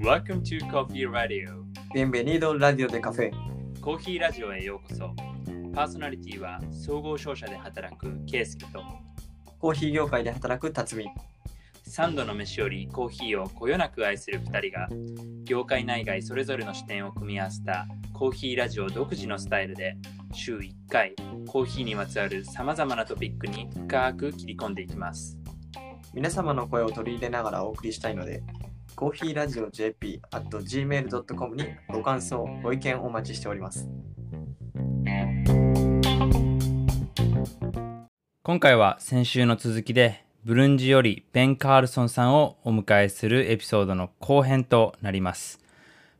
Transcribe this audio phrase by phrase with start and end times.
[0.00, 1.62] Welcome to Coffee Radio.
[1.92, 3.30] Bienvenido Radio de Café
[3.82, 5.14] コーヒーラジオへようこそ。
[5.74, 8.82] パーソナリティは総合商社で働くケイスケと。
[9.58, 11.10] コーヒー業界で働く辰巳。
[11.86, 14.88] 3度の飯よりコーヒーをこよなく愛する2人が
[15.44, 19.96] 業界内外それぞれの視点を組み合わせたコーヒーラジオ独自のスタイルで
[20.32, 21.14] 週1回
[21.46, 25.37] コーヒーにまつわるさまざまなトピックに深く切り込んでいきます
[26.14, 28.42] 皆様の声を取り入れながらお送りしたいので
[28.96, 33.88] コーヒーラジオ JP at gmail.com にご感想ご意見お待ちしております。
[38.42, 45.60] 今回は先週の続きでブルンジよりベン・カールソンさんをお迎えするエピソードの後編となります。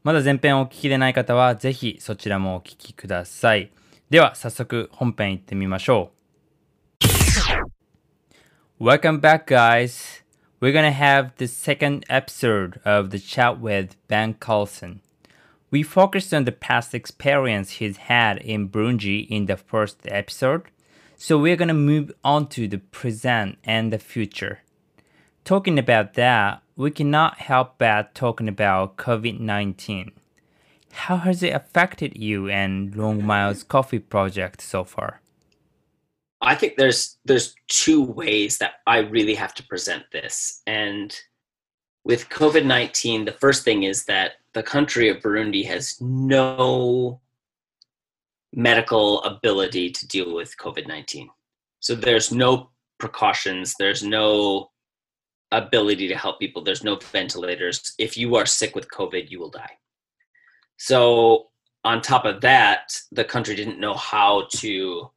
[0.05, 3.73] まだ前編をお聞きでない方はぜひそちらもお聞きください。
[4.11, 6.18] では早速本編行ってみましょう。
[8.81, 10.23] Welcome back guys
[10.61, 15.01] We're gonna have the second episode of the chat with Ben Carlson
[15.73, 20.71] We focused on the past experience he's had in Burundi in the first episode
[21.17, 24.61] So we're to move on to the present and the future.
[25.45, 30.13] Talking about that, we cannot help but talking about COVID-19.
[30.93, 35.21] How has it affected you and Long Miles Coffee project so far?
[36.41, 40.63] I think there's there's two ways that I really have to present this.
[40.67, 41.15] And
[42.05, 47.21] with COVID-19, the first thing is that the country of Burundi has no
[48.53, 51.29] medical ability to deal with COVID 19.
[51.81, 54.71] So there's no precautions, there's no
[55.53, 57.95] ability to help people, there's no ventilators.
[57.99, 59.79] If you are sick with COVID, you will die.
[60.77, 61.49] So,
[61.85, 65.11] on top of that, the country didn't know how to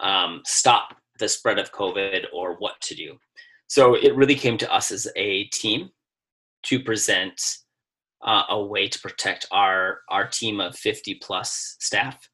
[0.00, 3.18] um, stop the spread of COVID or what to do.
[3.68, 5.90] So, it really came to us as a team
[6.64, 7.40] to present
[8.22, 12.28] uh, a way to protect our, our team of 50 plus staff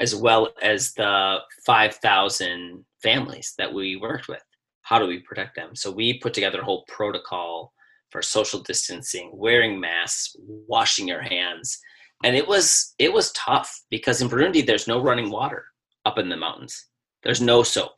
[0.00, 4.42] as well as the 5,000 families that we worked with.
[4.82, 5.76] How do we protect them?
[5.76, 7.72] So we put together a whole protocol
[8.10, 11.78] for social distancing, wearing masks, washing your hands.
[12.24, 15.64] And it was it was tough because in Burundi there's no running water
[16.04, 16.86] up in the mountains.
[17.22, 17.92] There's no soap.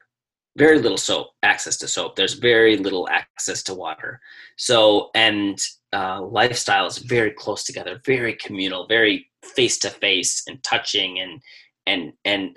[0.56, 2.16] Very little soap, access to soap.
[2.16, 4.20] There's very little access to water.
[4.56, 5.58] So and
[5.92, 11.40] uh, lifestyle is very close together, very communal, very face to face and touching and
[11.86, 12.56] and and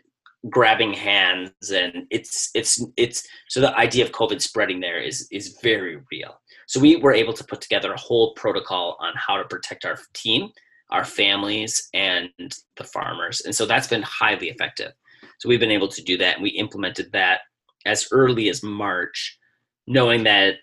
[0.50, 5.58] grabbing hands and it's it's it's so the idea of covid spreading there is is
[5.64, 9.44] very real so we were able to put together a whole protocol on how to
[9.46, 10.50] protect our team
[10.92, 12.30] our families and
[12.78, 14.92] the farmers and so that's been highly effective
[15.39, 17.41] so we've been able to do that and we implemented that
[17.87, 19.39] as early as march
[19.87, 20.55] knowing that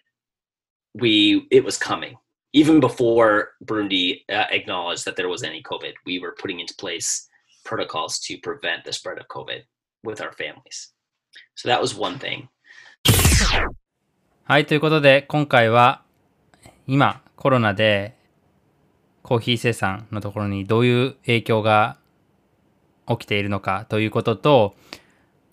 [0.93, 2.15] we it was coming
[2.53, 7.27] even before burundi uh, acknowledged that there was any covid we were putting into place
[7.67, 9.61] protocols to prevent the spread of COVID
[10.03, 10.93] with our families.
[11.55, 12.47] So that was one thing.
[14.45, 16.03] はい、ということで今回は
[16.87, 18.15] 今コロナで
[19.21, 21.97] コーヒー生産のところにどういう影響が
[23.08, 24.74] 起きているのかということと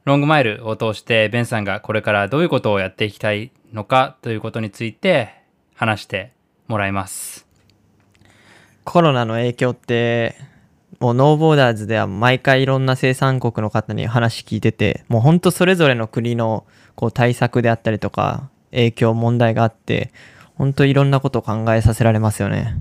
[0.05, 5.33] ロングマイルを通してベンさんがこれからどういうことをやっていきたいのかということについて
[5.75, 6.31] 話して
[6.67, 7.47] もらいます。
[8.83, 10.35] コロナの影響って
[10.99, 20.11] もうノーボーダーズでは毎回いろんな生産国の方に話聞いてて、もうほんとそれぞれの国のこう対策であったりとか、影響、問題があって、
[20.55, 22.75] 本当いろんなことを考えさせられますよね。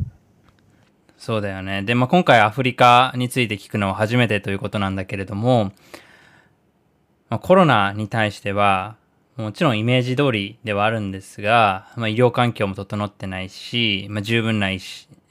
[1.19, 1.83] そうだよね。
[1.83, 5.73] で、まあ、今回アフリカについて聞くのは初めてということなんだけれども、
[7.29, 8.97] まあ、コロナに対しては、
[9.37, 14.79] もちろんイメージ通りではあるんですが、まあ、医療環境も整ってないし、まあ、十分な医,、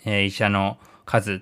[0.05, 1.41] えー、医者の数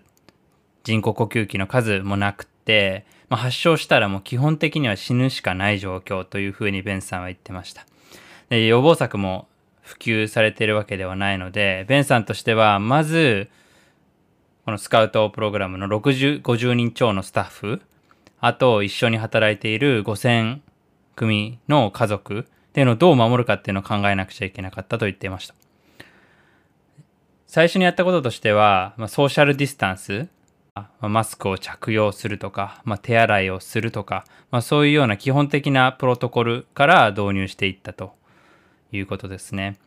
[0.84, 7.86] 人工呼吸器の数もなくて、まあ、発症したらもう基本的には死ぬしかない状況というふうにベンさんは言ってました。
[8.50, 9.48] で予防策も
[9.82, 13.50] 普及されているわけではないので、ベンさんとしてはまず、
[14.66, 17.84] このスカウトプログラムの60、50人超のスタッフ、
[18.40, 20.60] あと一緒に働いている5000
[21.16, 25.54] 組の家族っていうのをどう守るかっていうのを考えなくちゃいけなかったと言っていました。
[27.46, 30.28] 最初にやったこととしては、まあ、ソーシャルディスタンス、
[31.00, 38.16] マスクを着用するとか、まあ、手洗いをするとか、まあ、そういうような基本的なプロトコルから導入していったと
[38.92, 39.78] いうことですね。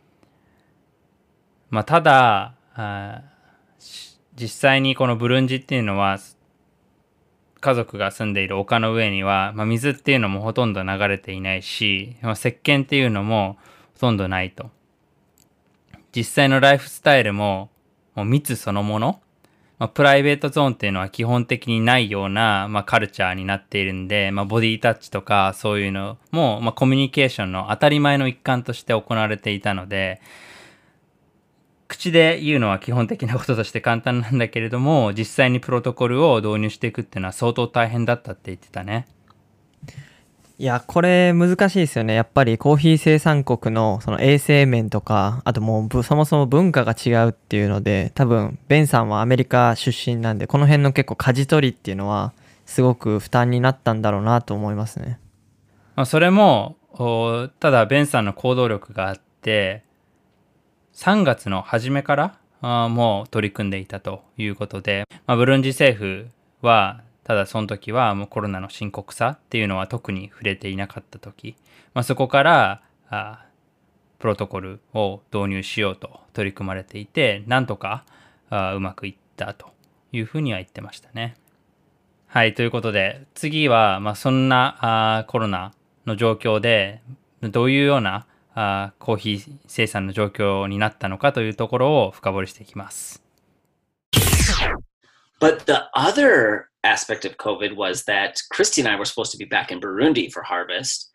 [1.69, 2.55] まあ、ただ
[4.41, 6.19] 実際にこのブルンジっていうのは
[7.61, 13.59] 家族が住んでいる丘の上には、まあ、水っていうのもほとんど流れていないし、まあ、石鹸っていうのも
[13.95, 14.71] ほとんどないと。
[16.15, 17.71] 実際のライフスタイルも
[18.15, 19.21] もう密そのもの、
[19.79, 30.21] まあ、プライベートゾーンっていうのは基本的にないような、まあ、カルチャーになっているんで、まあ、ボディタッチとかそういうのも、まあ、コミュニケーションの当たり前の一環として行われていたので
[31.89, 39.09] 口で言うのは基本的なこととして簡単なんだけれども実際にプロトコルを導入していくっていうのは相当大変だったって言ってたね。
[40.61, 42.15] いや、これ難しいですよね。
[42.15, 52.33] やっぱりコーヒー生産国のその衛生面とか、あともうそもそも文化が違うっていうので、多分、ベンさんはアメリカ出身なんで、この辺の結構舵取りっていうのは、
[52.67, 55.21] すごく負担になったんだろうなと思いますね。
[55.95, 56.77] まあ、それも、
[57.61, 59.85] ただ、ベンさんの行動力があって、
[60.99, 66.29] 3月の初めからあもう取り組んでいたということで、まあ、ブルンジ政府
[66.61, 71.55] はただその時はもうコロナの深刻さっていうのは特に触れていなかった時、
[71.95, 73.45] まあ、そこからあ
[74.19, 78.05] プロトコルを導入しようと取り組まれていてなんとか
[78.51, 79.69] あうまくいったと
[80.11, 81.37] いうふうには言ってましたね。
[82.27, 85.73] はいということで次は、まあ、そんなあコロナ
[86.07, 87.03] の状況で
[87.41, 88.27] どういうような
[88.58, 93.22] あコーヒー生産の状況になったのかというところを深掘りしていきます。
[95.40, 99.72] But the other aspect of COVID was that Christy and I were supposed to be back
[99.72, 101.10] in Burundi for harvest.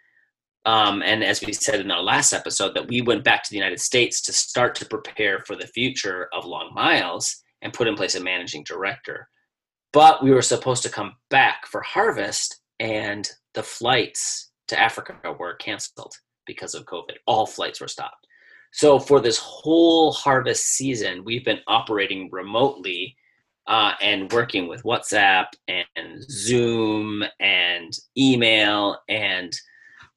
[0.67, 3.57] Um, and as we said in our last episode, that we went back to the
[3.57, 7.95] United States to start to prepare for the future of Long Miles and put in
[7.95, 9.29] place a managing director.
[9.93, 15.55] But we were supposed to come back for harvest, and the flights to Africa were
[15.55, 16.13] canceled
[16.46, 17.16] because of COVID.
[17.26, 18.28] All flights were stopped.
[18.72, 23.16] So for this whole harvest season, we've been operating remotely
[23.68, 28.98] uh, and working with WhatsApp and Zoom and email.
[29.08, 29.54] And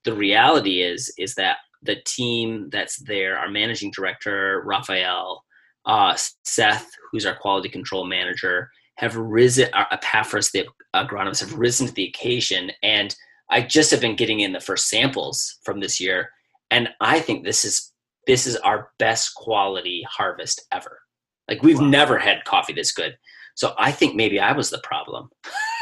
[0.05, 5.44] the reality is, is that the team that's there, our managing director, Raphael,
[5.84, 11.87] uh, Seth, who's our quality control manager, have risen, uh, Epaphras, the agronomists, have risen
[11.87, 12.72] to the occasion.
[12.82, 13.14] And
[13.50, 16.31] I just have been getting in the first samples from this year.
[16.70, 17.93] And I think this is
[18.26, 21.00] this is our best quality harvest ever.
[21.48, 21.87] Like we've wow.
[21.87, 23.16] never had coffee this good.
[23.54, 25.31] So I think maybe I was the problem.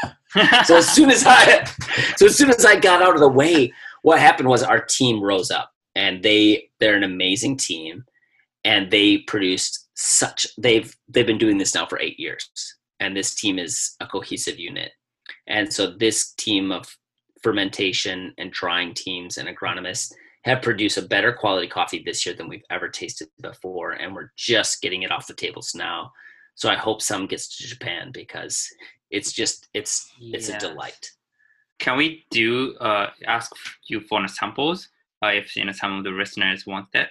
[0.65, 1.63] so as soon as I
[2.17, 3.71] so as soon as I got out of the way,
[4.01, 8.03] what happened was our team rose up and they they're an amazing team
[8.63, 12.49] and they produced such they've they've been doing this now for 8 years
[12.99, 14.91] and this team is a cohesive unit.
[15.47, 16.97] And so this team of
[17.45, 20.11] fermentation and drying teams and agronomists
[20.43, 24.31] have produced a better quality coffee this year than we've ever tasted before and we're
[24.35, 26.11] just getting it off the tables now
[26.55, 28.67] so I hope some gets to Japan because
[29.11, 30.63] it's just it's it's yes.
[30.63, 31.11] a delight.
[31.79, 33.51] Can we do uh, ask
[33.87, 34.87] you for samples
[35.23, 37.09] uh, if you know some of the listeners want that?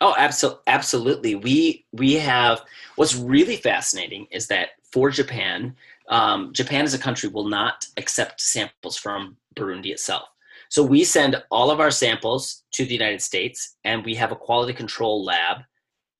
[0.00, 1.34] Oh, absolutely, absolutely.
[1.34, 2.62] We we have
[2.96, 5.76] what's really fascinating is that for Japan,
[6.10, 10.24] um, Japan as a country will not accept samples from Burundi itself.
[10.68, 14.36] So we send all of our samples to the United States, and we have a
[14.36, 15.62] quality control lab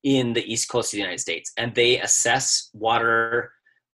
[0.03, 3.51] in the east coast of the United States, and they assess water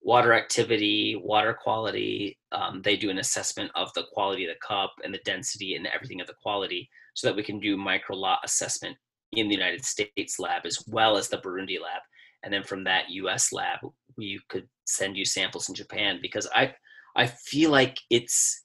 [0.04, 2.36] water activity, water quality.
[2.50, 5.86] Um, they do an assessment of the quality of the cup and the density and
[5.86, 8.96] everything of the quality, so that we can do micro lot assessment
[9.32, 12.02] in the United States lab as well as the Burundi lab,
[12.42, 13.52] and then from that U.S.
[13.52, 13.78] lab,
[14.16, 16.74] we could send you samples in Japan because I
[17.16, 18.64] I feel like it's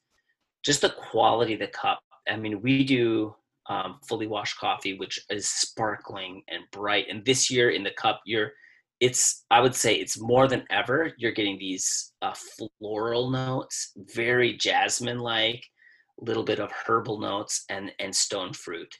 [0.63, 1.99] just the quality of the cup.
[2.29, 3.35] I mean, we do
[3.69, 7.07] um, fully washed coffee, which is sparkling and bright.
[7.09, 8.51] And this year in the cup, you're
[8.99, 11.13] it's I would say it's more than ever.
[11.17, 12.33] You're getting these uh,
[12.79, 15.63] floral notes, very jasmine like,
[16.19, 18.93] little bit of herbal notes and and stone fruit.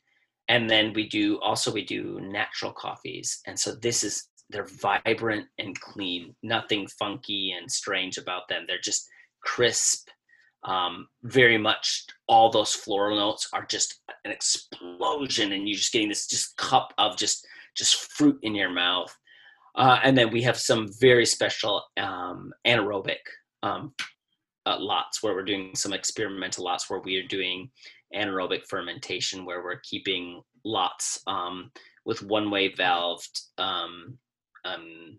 [0.50, 5.48] And then we do also we do natural coffees, and so this is they're vibrant
[5.58, 8.66] and clean, nothing funky and strange about them.
[8.68, 9.08] They're just
[9.44, 10.08] crisp
[10.64, 16.10] um, very much all those floral notes are just an explosion and you're just getting
[16.10, 19.16] this just cup of just just fruit in your mouth
[19.76, 23.18] uh, and then we have some very special um, anaerobic
[23.64, 23.94] um,
[24.66, 27.70] uh, lots where we're doing some experimental lots where we are doing
[28.16, 31.72] anaerobic fermentation where we're keeping lots um,
[32.06, 34.18] with one way valved um,
[34.67, 35.19] um,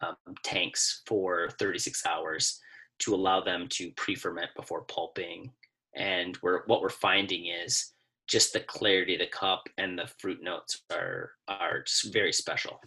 [0.00, 2.60] um, tanks for 36 hours
[3.00, 5.52] to allow them to pre-ferment before pulping.
[5.94, 7.92] And we're, what we're finding is
[8.30, 12.80] just the clarity of the cup and the fruit notes are are just very special.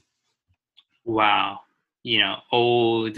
[1.03, 1.59] Wow,
[2.03, 3.11] you know, all the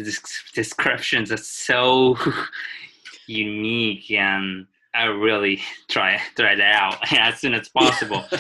[0.54, 2.18] descriptions are so
[3.28, 8.26] unique, and I really try try that out as soon as possible.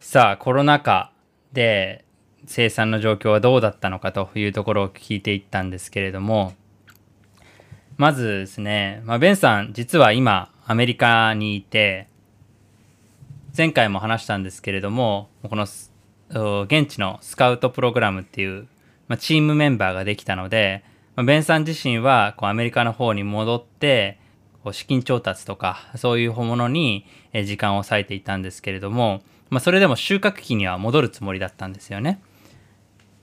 [0.00, 1.12] さあコロナ禍
[1.52, 2.04] で
[2.45, 6.53] 生産の状況はどうだったのかというところを聞いていったんですけれども
[7.97, 12.07] まずですね、まあ、ベンさん実は今アメリカにいて
[13.55, 15.67] 前回も話したんですけれどもこの
[16.63, 18.67] 現地のスカウトプログラムっていう、
[19.07, 20.83] まあ、チームメンバーができたので、
[21.15, 24.17] まあ、ベンさん自身はこうアメリカの方に戻って
[24.63, 27.05] こう資金調達とかそういうものに
[27.45, 32.21] 時間を割いていたんですけれども、まあ、それでも収穫期には戻るつもりだったんですよね。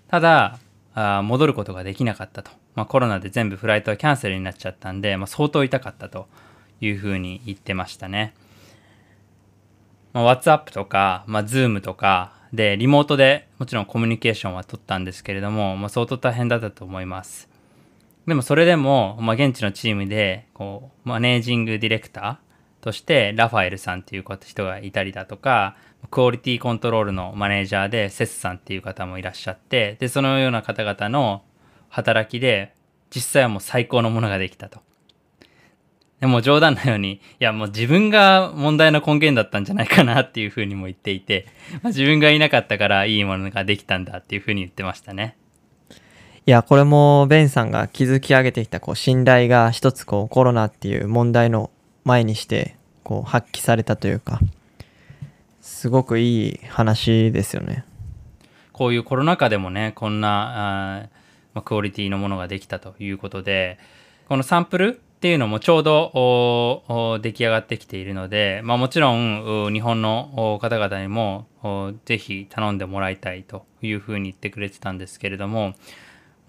[0.09, 0.59] ただ
[0.95, 6.27] あ戻ることができなかったと、まあ、コロナで全部フライトはキャンセルになっちゃったんで、まあ、相当痛かったと
[6.81, 8.35] いうふうに言ってましたね。
[10.13, 17.49] まあ、WhatsApp とか、まあ、Zoom とかでリモートでもちろんコミュニケーションは取ったんですけれども、まあ、相当大変だったと思います。
[18.27, 25.77] でもそれでも、まあ、現地のチームでこうマネージングディレクターとしてラファエルさんっていう人がいたりだとか
[26.11, 31.43] クオリティコントロールのマネージャーでセスさんっていう方もいらっしゃってでそのような方々の
[31.89, 32.75] 働きで
[33.11, 34.81] 実際はもう最高のものができたと。
[36.21, 45.37] でも冗談のように、いやもう自分が問題の根源だったんじゃないかなっていうふうにも言っていて、まあ、自分がいなかったからいいものができたんだっていうふうに言ってましたね。
[46.45, 51.71] いや、これもベンさんが築き上げてきたこう信頼が一つこうコロナっていう問題の
[52.05, 54.41] 前にしてこう発揮されたというか、
[55.69, 57.85] すごくいい話ですよね。
[58.73, 61.09] こういうコロナ禍でもね、こんなあ、
[61.53, 63.79] ま、クオリティのものができたということで、
[64.29, 71.47] このサンプルっていうのもちょうど出来上がってきているので、まあ、もちろん日本の方々にも
[72.07, 75.75] ぜひ頼んでもらいたいというふうに言ってくれてたんですけれども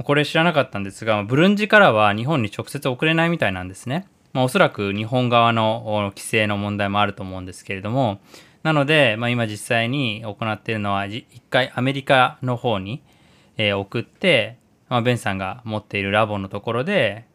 [0.04, 4.08] これ知らなかったんですがブルンジからは日本に直接送れないみたいなんですね。
[4.32, 8.20] まあ、おそらく日本側の規制の問題もあると思うんですけれども
[8.64, 13.02] なので、まあ、今実際に行っているのは一回アメリカの方に、
[13.58, 17.26] え送って、まあ、ベンさんが持っているラボのところで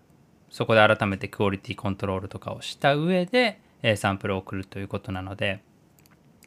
[0.54, 5.64] そこで改めてクオリティコントロールとかをした上で、えサンプルを送るということなので、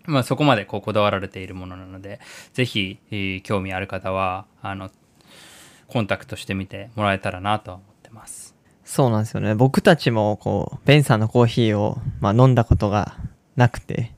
[0.05, 2.21] まあ、そこまでこうこだわられているものなので、
[2.53, 4.89] ぜひ、えー、興味ある方は、あの、
[5.87, 8.55] コンタクトしてみてもらえたらなと思ってます。
[8.85, 9.53] そうなんですよね。
[9.55, 13.17] 僕たちも、こう、ベンさんのコーヒーを、まあ、飲んだことが
[13.57, 14.13] なくて、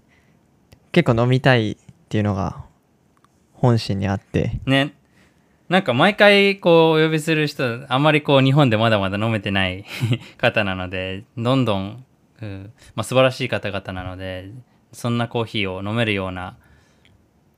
[0.91, 1.77] 結構飲みたいっ
[2.09, 2.63] ていうのが
[3.53, 4.59] 本心にあって。
[4.65, 4.93] ね。
[5.69, 9.85] なんか毎回こうお呼びする人あんまりこう日本でまだまだ飲めてない
[10.37, 12.03] 方なのでどんどん、
[12.41, 14.49] うんまあ、素晴らしい方々なので
[14.91, 16.55] そんなコーヒーを飲めるような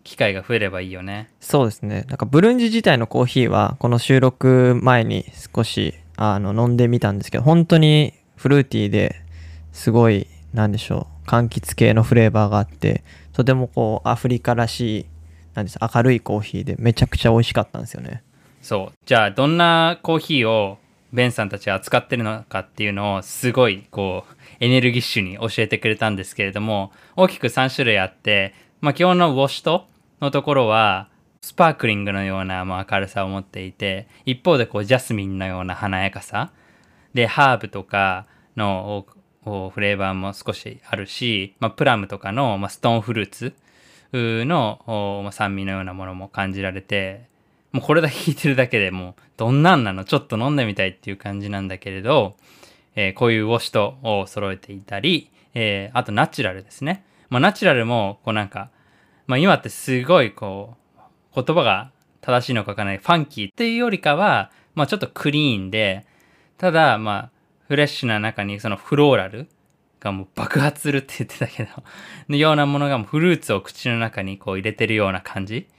[0.03, 9.15] 機会が増えればいいよねそうですねなんかブルンジ自体のコーヒーはこの収録前に少しあの飲んでみたんですけど本当にフルーティーで
[9.71, 15.05] すごいなんでしょう柑橘系のフレーバーがあってとてもこうアフリカらしい
[15.53, 18.23] なんです明るいコーヒーでめちゃくちゃ美味しかったんですよね。
[18.61, 18.97] そう。
[19.05, 20.77] じゃあどんなコーヒーを
[21.11, 29.87] ベンさんたちは扱ってるのかっていうのをすごいこうエネルギッシュに教えてくれたんですけれども大きく3種類あって、まあ、基本のウォシュト
[30.21, 31.09] のところは
[31.41, 36.51] スパークリングのような明るさを持っていて一方でこうジャスミンのような華やかさ。
[37.13, 39.05] でハーブとかの
[39.43, 43.53] フレーバーも少しあるし、まあ、プラムとかの、まあ、ストーンフルーツ
[44.13, 47.29] の酸味のようなものも感じられて
[47.71, 50.03] もうこれだけ聞いてるだけでもうどんなんなの？
[50.03, 52.35] ちょっと飲んでみたいっていう感じなんだけれど、
[52.95, 58.69] えー、こういうウォッシュトを揃えていたり、えー、あとナチュラルですね、まあ、ナチュラルもこうなんか、
[59.25, 66.05] まあ、今ってすごいこう言葉が正しいのかわからないファンキーっていうよりかは、まあ、ちょっとクリーンで
[66.57, 67.31] ただまあ
[67.71, 69.47] フレッシュな中にそのフローラル
[70.01, 71.69] がもう爆発するって言ってたけど
[72.27, 75.69] のようなものがもうフルーツを口の中にこう入れてるような感じ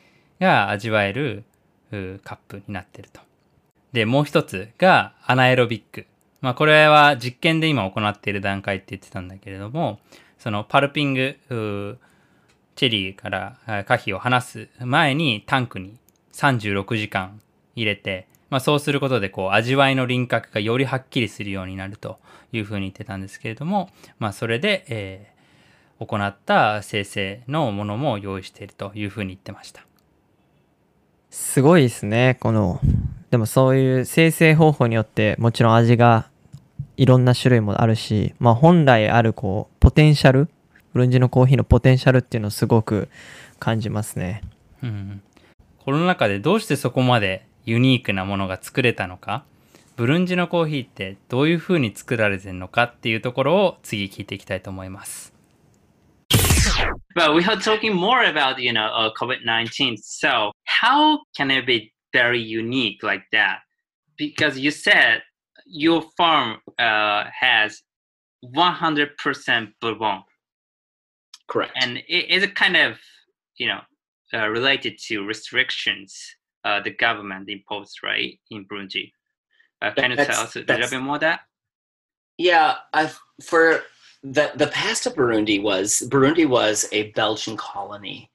[0.40, 1.44] が味わえる
[2.24, 3.20] カップになってると。
[3.92, 6.06] で、もう一つがアナエロビック。
[6.40, 10.00] まあこれは実験で今行っている段階って言ってたんだけれども、
[10.38, 11.36] そのパルピング、
[12.74, 15.98] チェリーから可否を離す前にタンクに
[16.32, 17.42] 36時間
[17.76, 22.18] 入れて、まあ、そうすることでこう味わいの輪郭がよりはっきりするようになると
[22.52, 29.86] いうふうに言ってたんですけれども、まあ、それで、えー、行った生成のものも用意しているというふうに言ってました。
[31.30, 32.78] すごいですねこの
[33.30, 36.28] でもそういう生成方法によってもちろん味が
[36.98, 40.50] いろんな種類もあるし、まあ、本来あるこうポテンシャル
[40.92, 43.08] ブルンジのコーヒーのポテンシャルっていうのをすごく
[43.58, 44.42] 感じますね。
[44.82, 45.22] うん、
[45.86, 49.43] コロナ禍でどうしてそこまでユニークなものが作れたのか
[49.95, 55.37] ブルンジのコーヒーってどういう風に作られてるのかっていうところを次聞いていきたいと思います
[57.17, 59.97] but we are talking more about you know uh, COVID-19.
[59.99, 63.59] So how can it be very unique like that?
[64.17, 65.23] Because you said
[65.65, 67.81] your farm uh, has
[68.45, 70.23] 100% bourbon,
[71.47, 71.73] Correct.
[71.81, 72.97] and it is kind of
[73.57, 73.81] you know
[74.33, 79.12] uh, related to restrictions uh, the government imposed right in Burundi.
[79.80, 81.40] Uh, can you tell us a little bit more that?
[82.38, 83.82] Yeah, I've, for
[84.22, 88.30] the the past of Burundi was Burundi was a Belgian colony,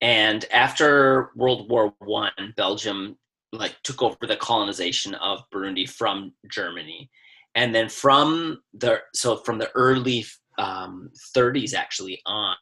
[0.00, 3.16] and after World War One, Belgium
[3.52, 7.10] like took over the colonization of Burundi from Germany,
[7.54, 10.26] and then from the so from the early
[10.58, 12.56] um, 30s actually on,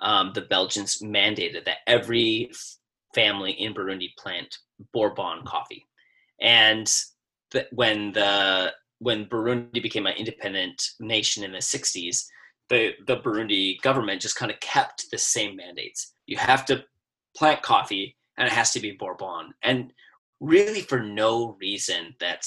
[0.00, 2.50] um, the Belgians mandated that every
[3.16, 4.58] family in Burundi plant
[4.92, 5.84] Bourbon coffee,
[6.40, 6.86] and
[7.50, 12.24] the, when the when Burundi became an independent nation in the 60s,
[12.68, 16.14] the, the Burundi government just kind of kept the same mandates.
[16.26, 16.84] You have to
[17.36, 19.52] plant coffee and it has to be Bourbon.
[19.62, 19.92] And
[20.40, 22.46] really for no reason that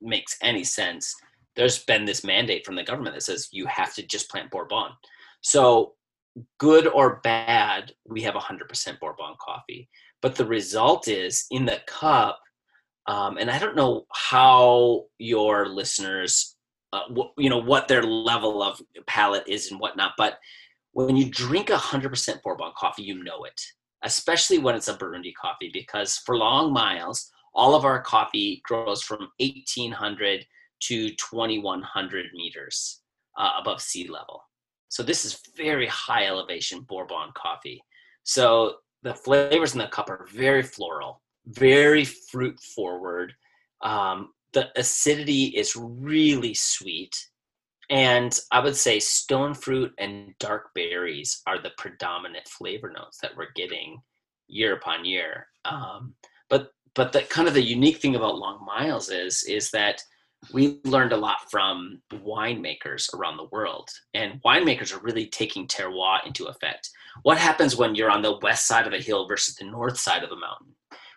[0.00, 1.14] makes any sense,
[1.56, 4.92] there's been this mandate from the government that says you have to just plant Bourbon.
[5.42, 5.94] So
[6.58, 9.88] good or bad, we have 100% Bourbon coffee.
[10.22, 12.40] But the result is in the cup,
[13.06, 16.56] um, and I don't know how your listeners,
[16.92, 20.12] uh, wh- you know, what their level of palate is and whatnot.
[20.16, 20.38] But
[20.92, 23.60] when you drink a hundred percent Bourbon coffee, you know it,
[24.04, 29.02] especially when it's a Burundi coffee, because for long miles, all of our coffee grows
[29.02, 30.46] from 1800
[30.80, 33.00] to 2100 meters
[33.38, 34.42] uh, above sea level.
[34.90, 37.82] So this is very high elevation Bourbon coffee.
[38.22, 43.34] So the flavors in the cup are very floral very fruit forward.
[43.82, 47.16] Um, the acidity is really sweet.
[47.88, 53.36] And I would say stone fruit and dark berries are the predominant flavor notes that
[53.36, 54.00] we're getting
[54.48, 55.46] year upon year.
[55.64, 56.14] Um,
[56.48, 60.02] but but the kind of the unique thing about Long Miles is is that
[60.52, 66.26] we learned a lot from winemakers around the world, and winemakers are really taking terroir
[66.26, 66.90] into effect.
[67.22, 70.22] What happens when you're on the west side of a hill versus the north side
[70.24, 70.74] of a mountain?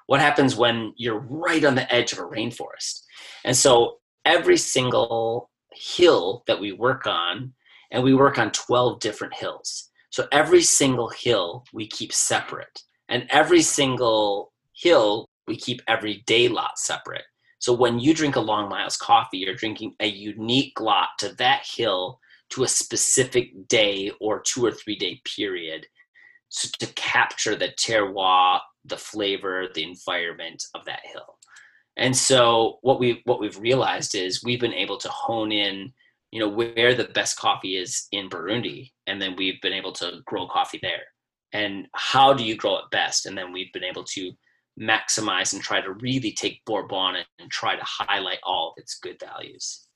[0.08, 3.02] what happens when you're right on the edge of a rainforest
[3.46, 7.54] and so every single hill that we work on
[7.92, 13.26] and we work on 12 different hills so every single hill we keep separate and
[13.30, 17.24] every single hill we keep every day lot separate
[17.64, 21.66] so when you drink a long miles coffee you're drinking a unique lot to that
[21.66, 25.86] hill to a specific day or two or three day period
[26.50, 31.38] so to capture the terroir the flavor, the environment of that hill.
[31.98, 35.94] And so what we what we've realized is we've been able to hone in,
[36.32, 40.22] you know, where the best coffee is in Burundi, and then we've been able to
[40.26, 41.04] grow coffee there.
[41.54, 43.28] And how do you grow it best?
[43.28, 44.32] And then we've been able to
[44.80, 48.98] maximize and try to really take Bourbon and, and try to highlight all of its
[49.00, 49.88] good values.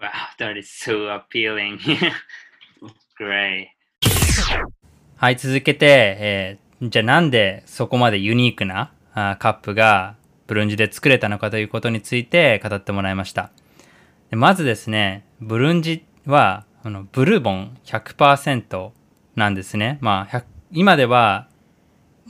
[0.00, 1.78] Wow, that is so appealing.
[3.16, 3.68] Great.
[5.16, 5.86] はい、続けて、
[6.20, 13.50] えーじゃあなんでそこまでユニークなあカップがブルンジで作れたのかということについて語ってもらいました。
[14.28, 18.90] でまずですね、ブルンジはあのブルボン100%
[19.36, 19.96] なんですね。
[20.02, 21.48] まあ、100今では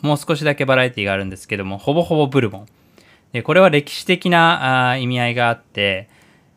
[0.03, 2.67] もう少しだけバラエティがあるんですけども、ほぼほぼブルボン。
[3.33, 6.09] でこれは歴史的な意味合いがあって、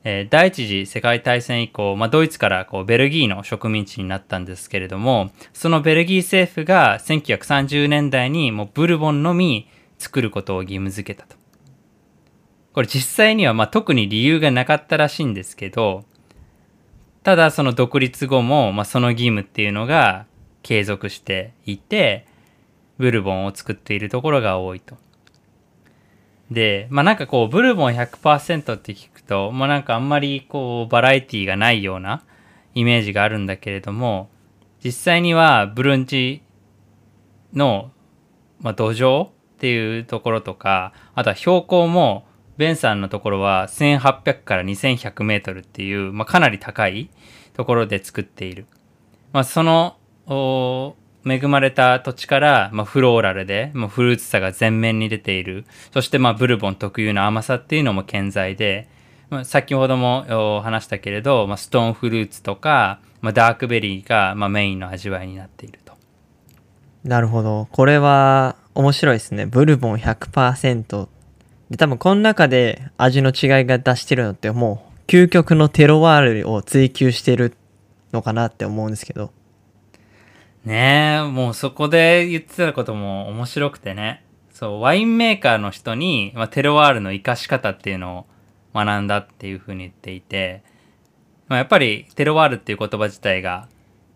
[0.04, 11.36] えー第一次世界大戦以降、まあ、ドイツからこうベルギーの植民地になったんですけれどもそのベルギー政府が1930年代にもうブルボンのみ作ることを義務付けたと。
[12.71, 16.06] これ実際にはまあ特に理由がなかったらしいんですけど
[17.23, 20.28] ただその独立後もまあその義務っていうのが
[20.63, 22.25] 継続していて
[23.00, 24.98] ブルボンを作っているところが多いと。
[26.52, 32.24] で、まあなんかこう、ブルボン100%って聞くと、まあなんかあんまりこう、バラエティがないような
[32.76, 34.30] イメージがあるんだけれども、
[34.84, 36.42] 実際にはブルンジ
[37.54, 37.92] の、
[38.60, 42.26] まあ、土壌っていうところとか、あとは標高も、
[42.58, 47.10] ベンさんのところは1800から2100メートルっていう、まあ、かなり高い
[47.54, 48.66] ところで作っている。
[49.32, 49.96] まあ、その、
[51.26, 55.66] 恵まれた土地から、まあ、フローラルで、まあ、フルーツさが前面に出ている。
[55.94, 58.88] そして、まあ、ブルボン特有の甘さっていうのも健在で、
[59.30, 65.94] まあ、先ほども話したけれど、まあ、ストーンフルーツとか、まあ、ダークベリーが、まあ、メインの味わいになっていると。
[67.04, 67.68] なるほど。
[67.72, 69.46] これは面白いですね。
[69.46, 71.08] ブルボン100%。
[71.70, 77.56] で、多分この中で味の違いが出してるのってもう究極のテロワールを追求してる
[78.12, 79.32] のかなって思うんですけど。
[80.65, 84.26] ねえ、もうそこで言ってたことも面白くてね。
[84.52, 88.26] そう、ワインメーカーの人に、まあ、テロワールの活かし方っていうのを
[88.76, 90.63] 学んだっていうふうに言っていて、
[91.48, 93.69] まあ、やっぱりテロワールっていう言葉自体が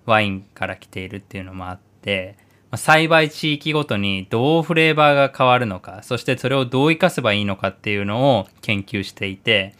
[0.06, 2.36] ワインから来ているっていうのもあって、
[2.70, 9.76] まあ、栽培地域ごとにどうフレーバーが変わるのか、そしてそれをどう活かせばいいのかっていうのを研究していて、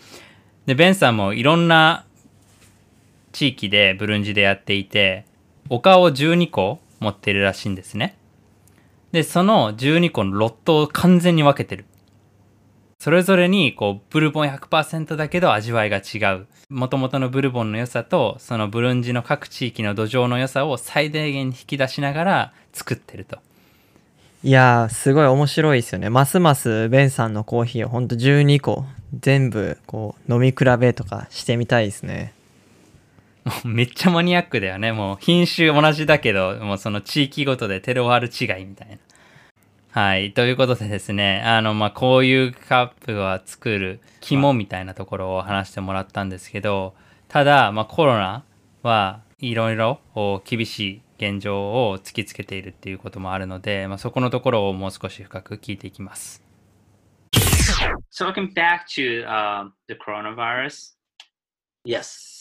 [0.66, 2.06] で、ベンさんもいろんな
[3.34, 5.26] 地域でブルンジでやっていて、
[5.70, 8.18] 丘を12個持ってるらしいんですね。
[9.12, 11.86] で、その12個のロットを完全に分けてる。
[13.00, 16.48] それぞれに、こう、ブルボン100%だけど味わいが違う。
[16.70, 23.40] 元々のブルボンの良さと、そのブルンジの各地域の土壌の良さを最大限に引き出しながら作ってると。
[24.44, 26.10] いや、すごい面白いですよね。
[26.10, 28.86] ますますベンさんのコーヒーをほんと12個
[29.20, 32.34] 全部こう飲み比べとかしてみたいですね。
[33.66, 34.92] めっちゃマニアックだよね。
[34.92, 38.98] もう品種同じだけど、もうその地域ごとでテロワール違いみたいな。
[39.92, 40.34] はい。
[40.34, 46.96] ということでですね、あの、まあ、こういうカップは作る肝みたいなところを話してもらったんですけど、
[47.28, 48.44] ただ、まあ、コロナ
[48.82, 50.00] はいろいろ
[50.46, 56.42] 厳しい現状を突きつけているっていうこともあるので、まあ、そこのところをもう少し深く聞いていきます。
[58.12, 60.96] So looking back to、uh, the coronavirus.
[61.86, 62.33] Yes.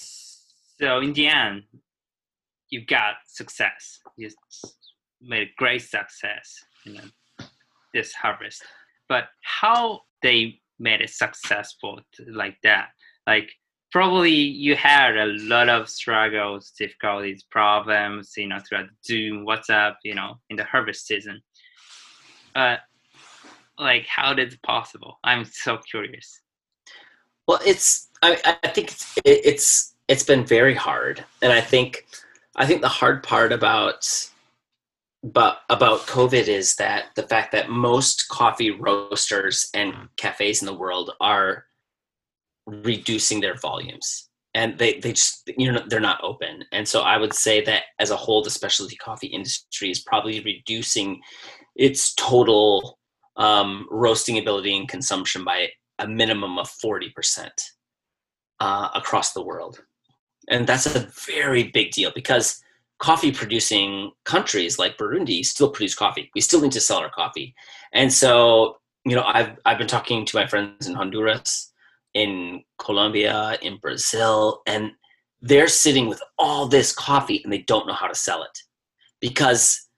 [0.83, 1.63] So in the end,
[2.71, 4.01] you got success.
[4.17, 4.31] You
[5.21, 7.01] made a great success in
[7.95, 8.65] this harvest.
[9.09, 12.89] But how they made it successful like that?
[13.29, 13.53] Like
[13.93, 20.17] probably you had a lot of struggles, difficulties, problems, you know, throughout Zoom, WhatsApp, you
[20.17, 21.41] know, in the harvest season.
[22.57, 22.77] Uh,
[23.79, 25.21] like how did it possible?
[25.23, 26.41] I'm so curious.
[27.47, 31.25] Well, it's I, I think it's, it's it's been very hard.
[31.41, 32.07] And i think
[32.57, 34.01] i think the hard part about
[35.23, 40.81] but about covid is that the fact that most coffee roasters and cafes in the
[40.85, 41.65] world are
[42.67, 44.29] reducing their volumes.
[44.55, 46.65] And they they just you know they're not open.
[46.73, 50.41] And so i would say that as a whole the specialty coffee industry is probably
[50.41, 51.23] reducing
[51.75, 52.99] its total
[53.37, 57.49] um, roasting ability and consumption by a minimum of 40%
[58.61, 59.81] uh, across the world
[60.49, 62.63] and that's a very big deal because
[62.99, 66.31] coffee producing countries like Burundi still produce coffee.
[66.35, 67.55] We still need to sell our coffee.
[67.93, 71.73] And so, you know, I've, I've been talking to my friends in Honduras,
[72.15, 74.93] in Colombia, in Brazil, and
[75.41, 78.57] they're sitting with all this coffee and they don't know how to sell it
[79.21, 79.89] because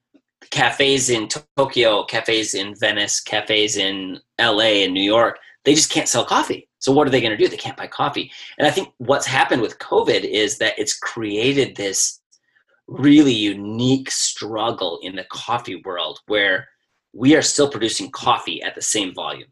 [0.51, 6.09] cafes in Tokyo, cafes in Venice, cafes in LA and New York, they just can't
[6.09, 6.69] sell coffee.
[6.79, 7.49] So what are they going to do?
[7.49, 8.31] They can't buy coffee.
[8.59, 12.21] And I think what's happened with COVID is that it's created this
[12.87, 16.69] really unique struggle in the coffee world where
[17.15, 19.49] we are still producing coffee at the same volume,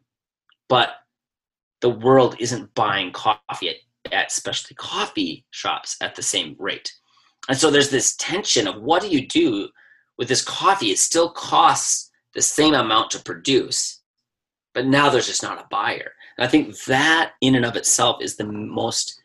[0.69, 0.91] but
[1.81, 3.77] the world isn't buying coffee at,
[4.13, 6.93] at specialty coffee shops at the same rate.
[7.49, 9.69] And so there's this tension of what do you do
[10.19, 10.91] with this coffee?
[10.91, 14.02] It still costs the same amount to produce,
[14.75, 16.13] but now there's just not a buyer.
[16.37, 19.21] And I think that in and of itself is the most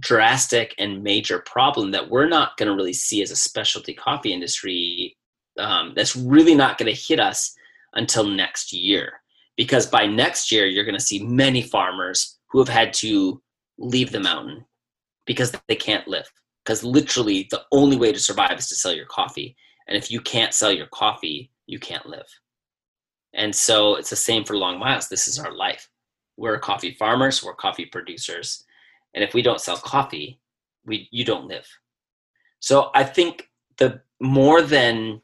[0.00, 4.32] drastic and major problem that we're not going to really see as a specialty coffee
[4.32, 5.16] industry.
[5.58, 7.54] Um, that's really not going to hit us
[7.94, 9.20] until next year.
[9.56, 13.40] Because by next year, you're going to see many farmers who have had to
[13.78, 14.64] leave the mountain
[15.26, 16.30] because they can't live.
[16.64, 19.54] Because literally, the only way to survive is to sell your coffee.
[19.86, 22.26] And if you can't sell your coffee, you can't live.
[23.34, 25.08] And so it's the same for long miles.
[25.08, 25.88] This is our life
[26.36, 28.64] we're coffee farmers, we're coffee producers.
[29.14, 30.40] And if we don't sell coffee,
[30.84, 31.66] we you don't live.
[32.60, 35.20] So I think the more than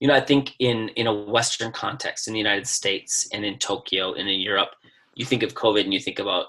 [0.00, 3.58] you know, I think in in a Western context, in the United States and in
[3.58, 4.70] Tokyo and in Europe,
[5.14, 6.46] you think of COVID and you think about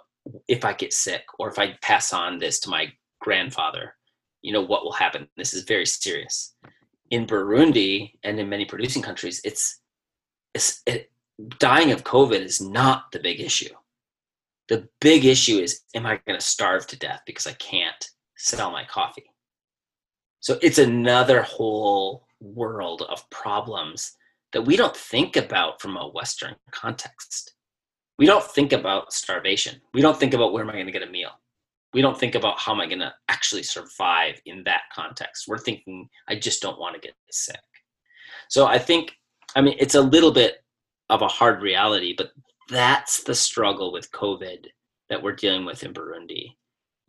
[0.47, 3.95] if I get sick or if I pass on this to my grandfather,
[4.41, 5.27] you know, what will happen?
[5.37, 6.55] This is very serious.
[7.11, 9.81] In Burundi and in many producing countries, it's, it's
[10.85, 11.11] it,
[11.59, 13.73] dying of COVID is not the big issue
[14.67, 18.71] the big issue is am I going to starve to death because I can't sell
[18.71, 19.31] my coffee?
[20.39, 24.15] So it's another whole world of problems
[24.53, 27.53] that we don't think about from a Western context.
[28.17, 29.81] We don't think about starvation.
[29.93, 31.31] We don't think about where am I going to get a meal.
[31.93, 35.45] We don't think about how am I going to actually survive in that context.
[35.47, 37.59] We're thinking, I just don't want to get sick.
[38.49, 39.13] So I think,
[39.55, 40.63] I mean, it's a little bit
[41.09, 42.31] of a hard reality, but
[42.69, 44.65] that's the struggle with COVID
[45.09, 46.55] that we're dealing with in Burundi.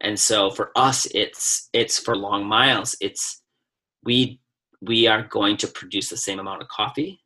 [0.01, 2.97] And so for us, it's it's for long miles.
[3.01, 3.43] It's
[4.05, 4.41] we
[4.83, 7.21] we are going to produce the same amount of coffee.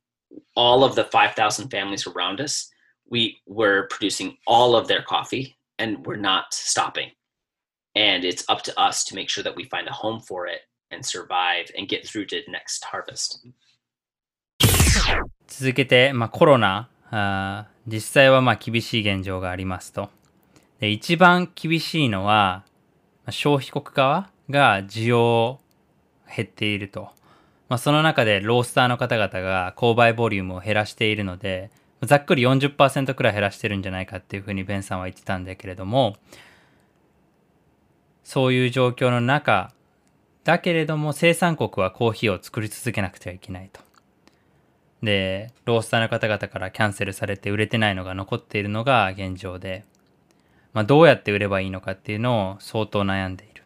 [0.55, 2.71] All of the 5,000 families around us,
[3.09, 7.11] we were producing all of their coffee and we're not stopping.
[7.97, 10.61] And it's up to us to make sure that we find a home for it
[10.93, 13.45] and survive and get through to the next harvest.
[15.47, 20.11] 続けて、まあ、コロナあ実際はまあ厳しい現状がありますと
[20.79, 22.65] で一番厳しいのは
[23.29, 25.61] 消費国側が需要
[26.35, 27.11] 減っていると、
[27.69, 31.71] まあ、その中でロースターの方々が購買ボリュームを減らしているので
[32.03, 36.17] ざっくり40%くらい減らしてるんじゃないかっていうふうにベンさんは言ってたんだけれども
[38.25, 39.73] そういう状況の中
[40.45, 43.90] だけれども生産国はコーヒーを作り続けなくてはいけないと。
[45.03, 49.85] で、ロースターの方々からキャンセルされて売れてないのが残っているのが現状で、
[50.73, 53.65] まあ、どうやって売ればいいのかっていうのを相当悩んでいる。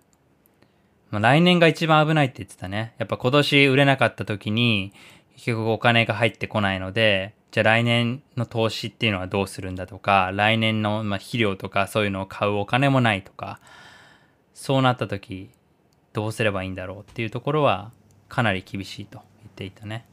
[1.10, 2.94] まあ、来年が一番危ないって言ってたね。
[2.98, 4.92] やっぱ今年売れなかった時に
[5.34, 13.60] 結局お金が入ってこないので、じゃあ来年の投資っていうのはどうするんだとか、来年のま肥料とかそういうのを買うお金もないとか、
[14.54, 15.50] そうなった時
[16.12, 17.92] どうすればいいんだろうっていうところは
[18.28, 20.06] かなり厳しいと言っていたね。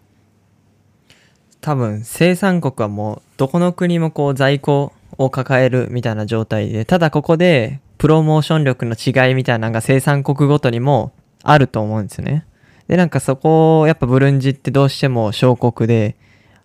[1.62, 11.12] 多分生産国はもうどこの国もこう在庫を抱えるみたいな状態でただここでプロモーション力の違いみたいなのが生産国ごとにも
[11.44, 12.46] あると思うんですよね。
[12.88, 16.16] でなんかそこをやっぱブルンジってどうしても小国で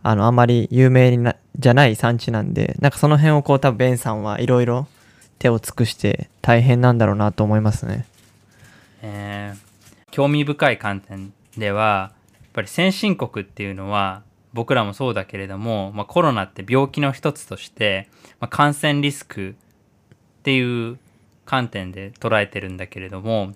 [0.03, 4.89] あのあまり有名になじゃない産地なんでなんかその辺をこう多分ベンさんはいろいろ
[5.39, 8.07] 手を尽くして大変なんだろうなと思いますね。
[9.03, 9.67] えー
[10.17, 14.23] 興味深い観点ではやっぱり先進国っていうのは
[14.57, 18.09] 僕らもそうだけれども、まあ、コロナって病気の一つとして、
[18.40, 20.99] まあ、感染リスクっていう
[21.45, 23.53] 観点で捉えてるんだけれども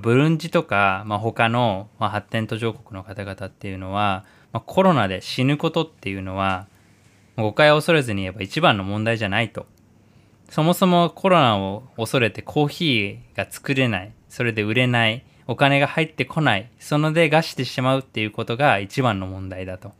[0.00, 6.66] ブルンジとか、まあ、他の、まあ、発展途上国の方々っていうのは、まあ、コロナで死ぬことっていうのは
[7.36, 9.66] 誤解を恐れずに言えば一番の問題じゃないと。
[10.50, 19.92] そもそもコロナを恐れてコーヒーが作れない、それで売れない、お金が入ってこない、そので餓死してしまうっていうことが一番の問題だと。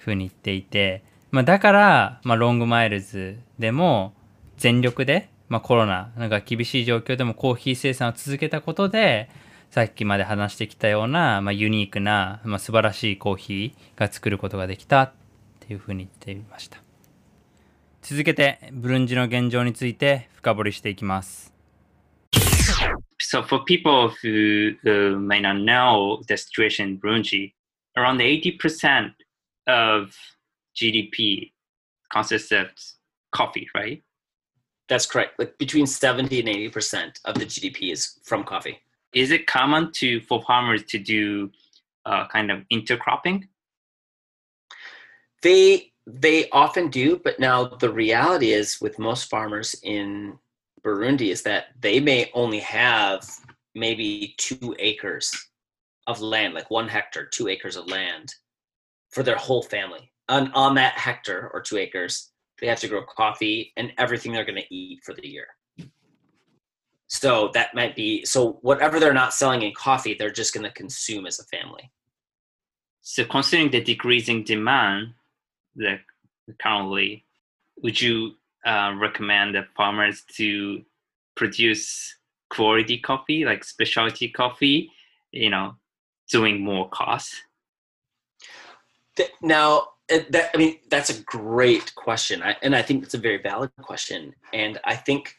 [0.00, 4.14] ふうに言っていて、まあ、だから、まあ、ロングマイルズでも
[4.56, 9.28] 全力で、まあ、コロナなんか厳しい状況でもコーヒー生産を続けたことで
[9.70, 15.12] さっきまで話してきたような、まあ、ユニークな、まあ、素晴らしいコーヒーが作ることができたっ
[15.60, 16.82] ていうふうに言っていました。
[18.02, 21.52] 続けてブルンジの現状について深掘りしていきます。
[23.20, 27.52] So for people who uh, may not know the situation in Burundi,
[27.96, 29.12] around 80%
[29.70, 30.14] of
[30.76, 31.52] GDP
[32.12, 32.66] consists of
[33.32, 34.02] coffee, right?
[34.88, 35.38] That's correct.
[35.38, 38.80] Like between 70 and 80% of the GDP is from coffee.
[39.14, 41.50] Is it common to for farmers to do
[42.06, 43.48] uh, kind of intercropping?
[45.42, 50.38] They they often do, but now the reality is with most farmers in
[50.82, 53.28] Burundi is that they may only have
[53.74, 55.30] maybe two acres
[56.06, 58.34] of land, like one hectare, two acres of land
[59.10, 60.12] for their whole family.
[60.28, 64.44] On on that hectare or two acres, they have to grow coffee and everything they're
[64.44, 65.46] going to eat for the year.
[67.08, 70.72] So that might be so whatever they're not selling in coffee, they're just going to
[70.72, 71.90] consume as a family.
[73.02, 75.14] So considering the decreasing demand
[75.76, 76.00] that
[76.62, 77.24] currently,
[77.82, 80.82] would you uh, recommend the farmers to
[81.34, 82.14] produce
[82.50, 84.92] quality coffee, like specialty coffee,
[85.32, 85.74] you know,
[86.30, 87.34] doing more costs?
[89.42, 93.18] Now, uh, that I mean, that's a great question, I, and I think it's a
[93.18, 94.34] very valid question.
[94.52, 95.34] And I think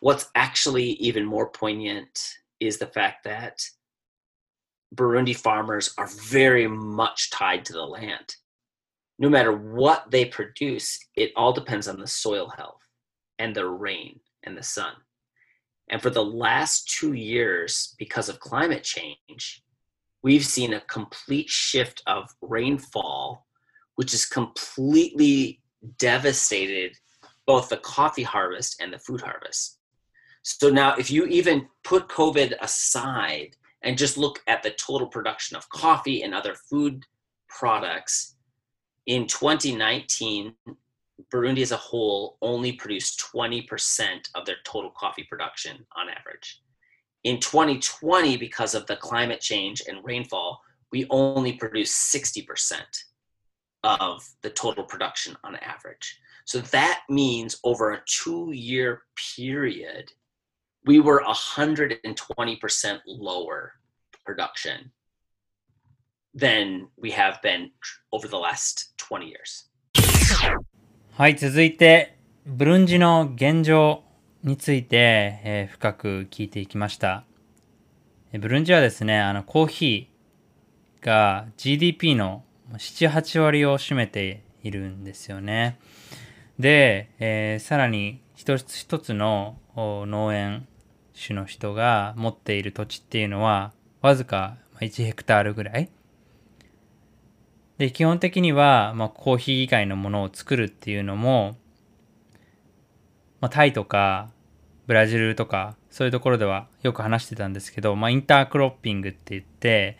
[0.00, 3.68] what's actually even more poignant is the fact that
[4.94, 8.36] Burundi farmers are very much tied to the land.
[9.18, 12.82] No matter what they produce, it all depends on the soil health
[13.38, 14.92] and the rain and the sun.
[15.88, 19.62] And for the last two years, because of climate change,
[20.26, 23.46] we've seen a complete shift of rainfall,
[23.94, 25.62] which has completely
[25.98, 26.96] devastated
[27.46, 29.78] both the coffee harvest and the food harvest.
[30.42, 35.56] So now, if you even put COVID aside and just look at the total production
[35.56, 37.04] of coffee and other food
[37.48, 38.34] products,
[39.06, 40.54] in 2019,
[41.32, 46.62] Burundi as a whole only produced 20% of their total coffee production on average.
[47.25, 52.81] In 2020, because of the climate change and rainfall, we only produced 60%
[53.83, 56.19] of the total production on average.
[56.45, 59.03] So that means over a two year
[59.35, 60.11] period,
[60.85, 63.73] we were 120% lower
[64.25, 64.91] production
[66.33, 67.71] than we have been
[68.11, 69.67] over the last 20 years.
[71.13, 74.03] はい、続いて、ブルンジの現状
[74.46, 77.24] について、えー深く聞いていきました。
[78.32, 85.80] ブルンジはですね、あのコーヒーが GDP の7、8割を占めているんですよね。
[86.60, 90.68] で、えーさらに一つ一つの農園
[91.12, 95.90] 主の人が持っている土地っていうのはわずか1ヘクタールぐらい。
[97.78, 101.56] で、基本的には、まあ、コーヒー以外のものを作るっていうのも、
[103.40, 104.30] まあ、タイとか
[104.86, 109.98] ブラジルとかそういうところではよく話してたんですけど、まあ、インタークロッピングって言って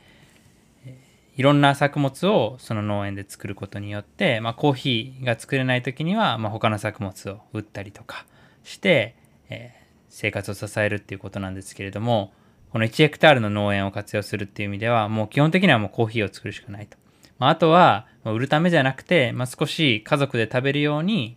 [1.36, 8.26] いろんな作物をその農園で作ることによって、まあ、コーヒーが作れない時には、まあ、他の作物を売ったりとか
[8.64, 9.16] して、
[9.50, 12.32] えー生活を支えるっていうことなんですけれども
[12.72, 16.96] この1ヘクタールの農園を活用するっていう意味ではもう基本的にはもうコーヒーを作るしかないと。
[17.38, 21.36] まあ、あとは売るためじゃなくて、まあ、少し家族で食べるように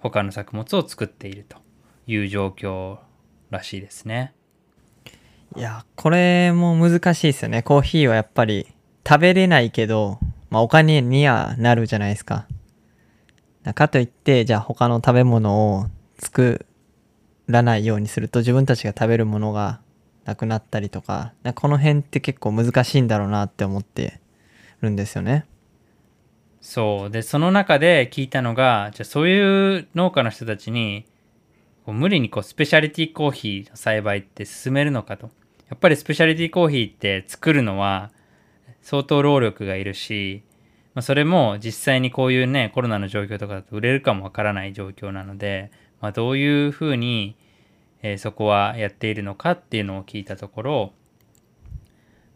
[0.00, 1.58] 他の作物を作っていると
[2.06, 2.98] いう状況
[3.50, 4.32] らしいですね。
[5.56, 7.62] いや、これも難しいですよね。
[7.62, 8.66] コーヒーはやっぱり
[9.06, 10.18] 食べれないけど、
[10.50, 12.46] まあお金にはなるじゃないですか。
[13.74, 15.86] かといって、じゃあ他の食べ物を
[16.18, 16.66] 作
[17.46, 19.80] らないようにすると自分たちが食べるものが
[20.24, 24.20] なくなったりとか、かこの辺って結構難しいんだろうなって思って
[24.80, 25.46] るんですよね。
[26.60, 31.06] そうでその中で聞いたのがじゃあそういう農家の人たちに
[31.86, 35.30] こう無理にこうスペシャリティコーヒーの栽培って進めるのかと。
[35.68, 38.10] やっぱりスペシャリティコーヒーって作るのは
[38.82, 40.42] 相当労力がいるし、
[40.94, 45.70] まあ、それも実際にこういうねコロナの状況とかだと売れるかもわからない状況なので、
[46.00, 47.36] まあ、どういうふうに、
[48.02, 50.92] えーそこはやっているのかっていうのを聞いたところ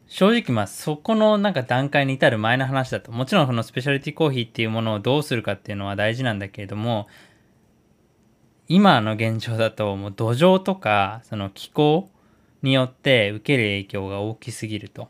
[0.07, 7.09] 正直まあそこのなんか段階に至る前の話だともちろんそのスペシャリティコーヒーっていうものをどうするかっていうのは大事なんだけれども
[8.73, 12.09] 今の現状だともう土壌とかその気候
[12.63, 15.09] によって受ける影響が大きすぎると。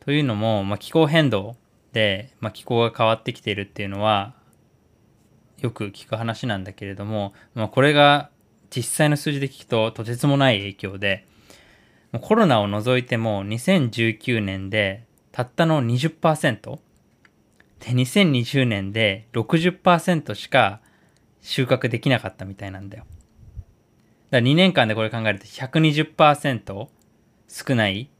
[0.00, 1.56] というのも、まあ、気候変動
[1.94, 4.34] で、まあ、気候が変わってきているっていうのは
[5.60, 8.28] よく聞く話なんだけれども、まあ、これが
[8.68, 11.26] 実際の数字で聞くととてつもない影響で
[12.12, 16.80] もうコロナを除いても2019年でたったの20%で
[17.80, 20.82] 2020年で60%しか
[21.44, 23.04] 収穫できなかったみたいなんだよ。
[24.30, 26.88] だから2年間でこれ考えると120%
[27.48, 28.10] 少ない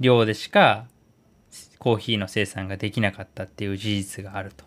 [0.00, 0.86] 量でしか
[1.78, 4.64] コーヒーの生産ができなかったっていう事実があると。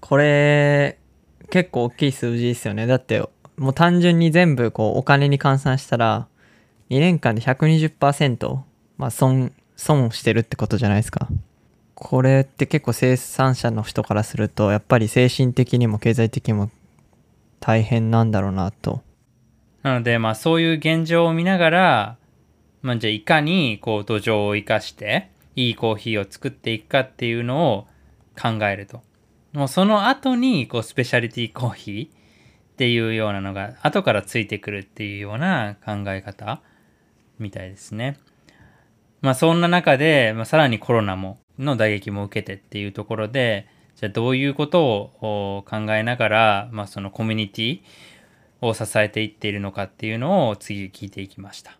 [0.00, 0.98] これ
[1.50, 3.22] 結構大きい数字ですよねだって
[3.56, 6.28] もう単純に全部こうお金に換算したら
[6.90, 8.58] 2年間で120%、
[8.96, 11.28] まあ、損損してるってことじゃないですか
[11.94, 16.70] これって結構生産者の人からするとやっぱり精神的にも経済的にも
[17.60, 19.02] 大変なんだろうなと
[19.84, 22.16] なので、まあそういう現状を見ながら、
[22.80, 27.86] まあじゃあいかにこう土壌を生かして、いいコーヒーを作っていくかっていうのを
[28.40, 29.02] 考えると。
[29.52, 32.10] もうその後にこうスペシャリティコーヒーっ
[32.76, 36.60] ていうようなのが後からついてくるっていうような考え方
[37.38, 38.18] みたいですね。
[39.20, 47.80] まあそんな中で、まあ、さらにコロナもの打撃も受けてっていうところで、じゃあどういうことを考えながら、まあそのコミュニティ
[48.60, 51.78] を支えていっているのかっていうのを次聞いていきました。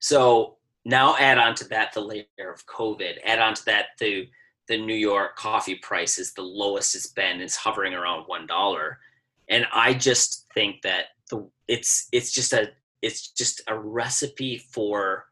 [0.00, 3.20] So now add on to that the layer of COVID.
[3.26, 4.30] Add on to that the
[4.68, 7.40] the New York coffee price is the lowest it's been.
[7.40, 8.98] It's hovering around one dollar,
[9.48, 12.70] and I just think that the it's it's just a
[13.02, 15.26] it's just a recipe for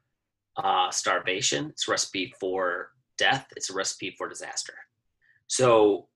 [0.58, 1.70] uh, starvation.
[1.70, 3.46] It's a recipe for death.
[3.56, 4.74] It's a recipe for disaster.
[5.46, 6.08] So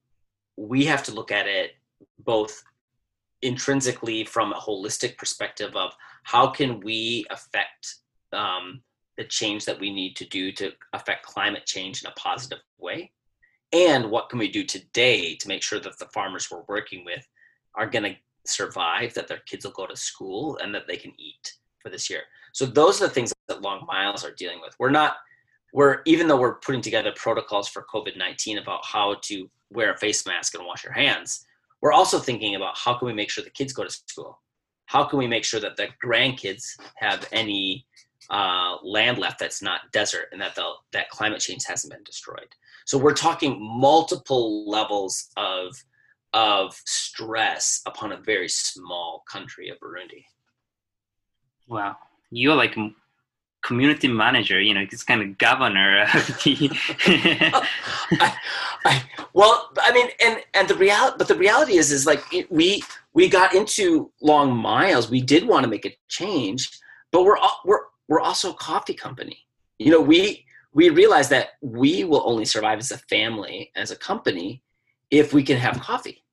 [0.56, 1.72] we have to look at it
[2.18, 2.62] both
[3.42, 5.92] intrinsically from a holistic perspective of
[6.24, 7.96] how can we affect
[8.32, 8.82] um,
[9.16, 13.10] the change that we need to do to affect climate change in a positive way
[13.72, 17.26] and what can we do today to make sure that the farmers we're working with
[17.74, 21.12] are going to survive that their kids will go to school and that they can
[21.18, 24.74] eat for this year so those are the things that long miles are dealing with.
[24.78, 25.16] We're not
[25.74, 30.26] we're even though we're putting together protocols for covid-19 about how to wear a face
[30.26, 31.46] mask and wash your hands
[31.82, 34.40] we're also thinking about how can we make sure the kids go to school?
[34.86, 37.84] How can we make sure that the grandkids have any
[38.30, 42.46] uh, land left that's not desert and that the, that climate change hasn't been destroyed?
[42.86, 45.74] So we're talking multiple levels of
[46.34, 50.24] of stress upon a very small country of burundi.
[51.68, 51.96] Wow,
[52.30, 52.74] you're like
[53.62, 54.60] community manager.
[54.60, 56.70] You know, he's kind of governor of the.
[58.20, 58.36] I,
[58.84, 59.02] I,
[59.32, 62.82] well, I mean, and and the reality, but the reality is, is like it, we
[63.14, 65.10] we got into long miles.
[65.10, 66.70] We did want to make a change,
[67.10, 69.38] but we're al- we're we're also a coffee company.
[69.78, 70.44] You know, we
[70.74, 74.62] we realize that we will only survive as a family, as a company,
[75.10, 76.24] if we can have coffee.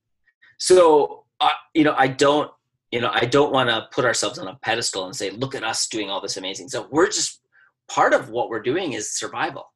[0.58, 2.52] So, uh, you know, I don't,
[2.92, 5.64] you know, I don't want to put ourselves on a pedestal and say, look at
[5.64, 6.88] us doing all this amazing stuff.
[6.90, 7.42] We're just
[7.88, 9.72] part of what we're doing is survival.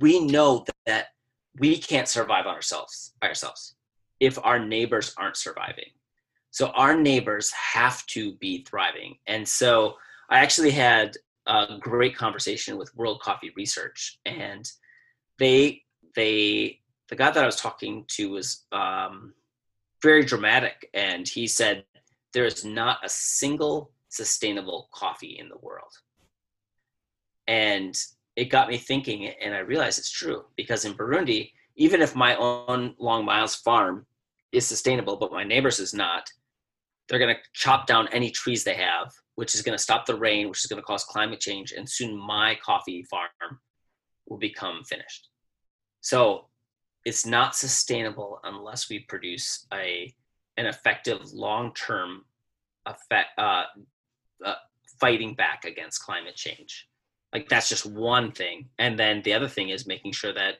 [0.00, 1.06] We know that, that
[1.58, 3.76] we can't survive on ourselves by ourselves
[4.20, 5.90] if our neighbors aren't surviving.
[6.50, 9.16] So our neighbors have to be thriving.
[9.26, 9.94] And so
[10.30, 14.70] I actually had a great conversation with World Coffee Research, and
[15.38, 15.82] they
[16.16, 19.34] they the guy that I was talking to was um,
[20.02, 21.84] very dramatic, and he said
[22.34, 25.92] there is not a single sustainable coffee in the world,
[27.46, 27.96] and
[28.36, 32.36] it got me thinking, and I realized it's true because in Burundi, even if my
[32.36, 34.06] own Long Miles farm
[34.52, 36.28] is sustainable, but my neighbors is not,
[37.08, 40.14] they're going to chop down any trees they have which is going to stop the
[40.14, 43.58] rain, which is going to cause climate change, and soon my coffee farm
[44.26, 45.28] will become finished.
[46.00, 46.48] So
[47.04, 50.12] it's not sustainable unless we produce a
[50.56, 52.24] an effective long-term
[52.86, 53.64] effect uh,
[54.44, 54.54] uh,
[55.00, 56.88] fighting back against climate change.
[57.32, 60.54] Like that's just one thing, and then the other thing is making sure that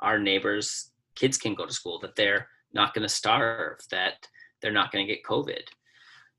[0.00, 4.26] our neighbors' kids can go to school, that they're not going to starve, that
[4.60, 5.62] they're not going to get COVID.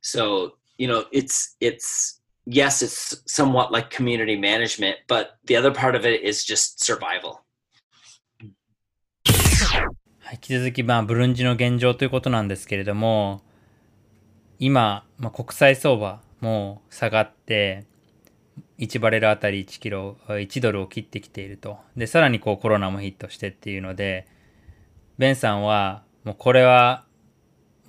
[0.01, 5.95] So you know it's it's yes it's somewhat like community management but the other part
[5.95, 7.42] of it is just survival
[10.31, 13.41] 引き続き、まあ、ブルンジの現状ということなんですけれども、
[14.59, 17.85] 今、まあ、国際相場も下がって、
[18.79, 21.77] 1バレルあたり1キロ、1ドルを切ってきていると。
[21.95, 24.27] で、さらにこうコロナもヒットしてっていうので、
[25.17, 27.05] ベンさんは、もうこれは、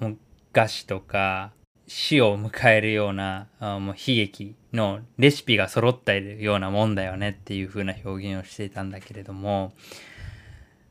[0.01, 0.19] もう
[0.53, 1.53] 餓死とか、
[1.87, 9.73] 死を迎えるようなあもう悲劇のレシピが揃ったようなもんだよねっていう風な表現をしていたんだけれども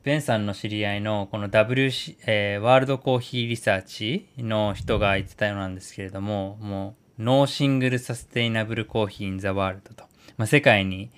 [0.04, 10.04] ベンさんの知り合いのこの WC、えー、ワールドコーヒーリサーチの人が言ってたようなんですけれどももう no single sustainable coffee in the world と、
[10.36, 11.10] まあ、世界に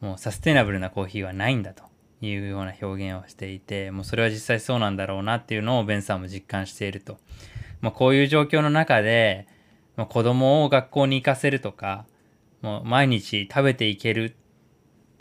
[0.00, 1.84] もうサステイナブルなコーヒーはないんだと
[2.20, 7.18] いうような表現をしていてもうそれは実際そうなんだろうなっていうのをベンさんも実感していると。
[7.80, 9.46] まあ、こういう状況の中で、
[9.94, 12.06] まあ、子供を学校に行かせるとか、
[12.62, 14.34] もう毎日食べていける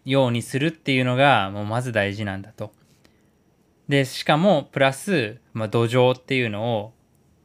[0.05, 2.71] ようにするっていうのが、もうまず大事なんだと。
[3.87, 6.93] で、しかも、プラス、まあ、土壌っていうのを、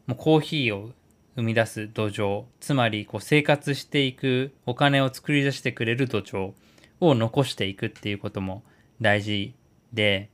[0.06, 0.92] もうコーヒーを
[1.36, 6.52] 生み出す土壌、つまりこう生活していく、お金を作り出してくれる土壌
[7.00, 8.62] を残していくっていうことも
[9.00, 9.54] 大事
[9.92, 10.30] で、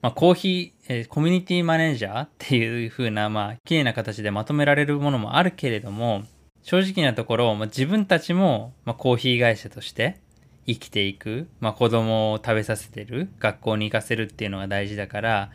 [0.00, 6.22] まあ、コーヒー、えー、コミュニティマネージャーっていう風な、まあ、綺麗な形でまとめられるものもあるけれども、
[6.62, 10.20] 正直なところ、まあ、自分たちも、まあ、コーヒー会社として
[10.68, 15.50] 生きていく、まあ、子供を食べさせてる、学校に行かせるっていうのが大事だから、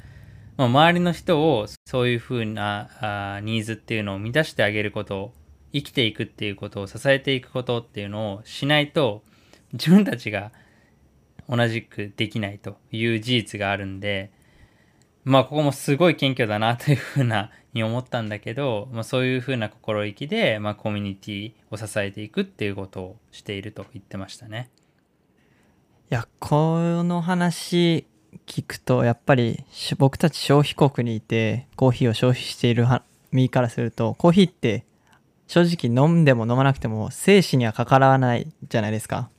[0.58, 5.32] まあ、周りの人をそういう風なあニーズっていうのを満たしてあげること、
[5.72, 9.24] 生きていくっていうことを支えていくことっていうのをしないと、
[9.74, 10.52] 自分たちが
[11.48, 14.32] 同じくできないという事実があるんで、
[15.24, 24.70] まあここもすごい謙虚だなというふうなに思ったんだけど、まあ、そういうふうな心意気で、まあ、コミュニティを支えていくっていうことをしていると言ってましたね。
[26.12, 28.06] いやこの話
[28.46, 29.64] 聞くとやっぱり
[29.98, 32.86] 僕たち消費国にいてコーヒーを消費している
[33.32, 34.86] 身からするとコーヒーって
[35.48, 39.30] 正直飲んでも飲まなくても生死にはかからないじゃないですか。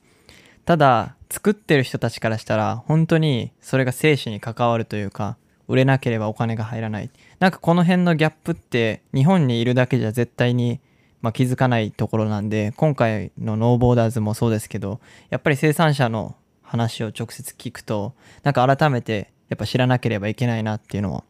[0.65, 5.37] ただ作ってる人たちからしたら本当にそれが生死に関わるというか
[5.67, 10.79] 売れなければお金が入らないなんかこの辺のギャップって日本にいるだけじゃ絶対に、
[11.21, 14.99] まあ、気づかないところなんで今回のノーボーダーズもそうですけど
[15.29, 16.35] やっぱり生産者の
[16.65, 18.13] 話を直接聞くと
[18.43, 21.23] なんか改めてやっぱ知らなければいけないなっていうのを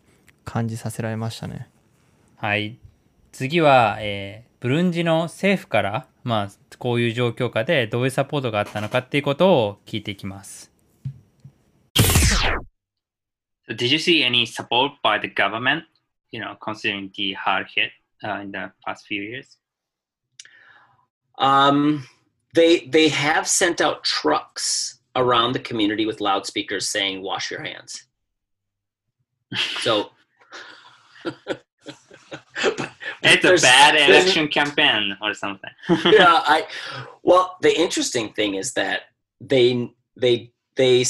[0.45, 1.67] 感じさせられましたね
[2.37, 2.77] はい
[3.31, 10.71] 次は、えー、ブルンジの政府からまあこういう状況下でどういうサポートがあったのかっていうことを聞いていきます
[13.67, 15.85] So did you see any support by the government,
[16.31, 17.89] you know, considering the hard hit
[18.23, 19.57] uh, in the past few years?
[21.39, 22.03] Um,
[22.53, 28.07] they they have sent out trucks around the community with loudspeakers saying "Wash your hands."
[29.79, 30.09] So,
[33.23, 35.69] it's a bad election campaign or something.
[36.05, 36.67] yeah, I.
[37.23, 39.01] Well, the interesting thing is that
[39.39, 41.03] they they they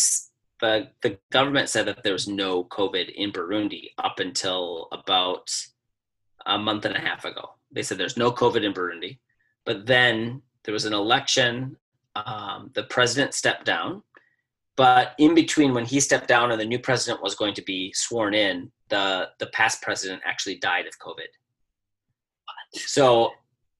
[0.61, 5.51] the the government said that there was no COVID in Burundi up until about
[6.45, 7.51] a month and a half ago.
[7.71, 9.19] They said there's no COVID in Burundi,
[9.65, 11.77] but then there was an election.
[12.15, 14.01] Um, the president stepped down,
[14.77, 17.91] but in between when he stepped down and the new president was going to be
[17.93, 21.31] sworn in, the the past president actually died of COVID.
[22.73, 23.31] So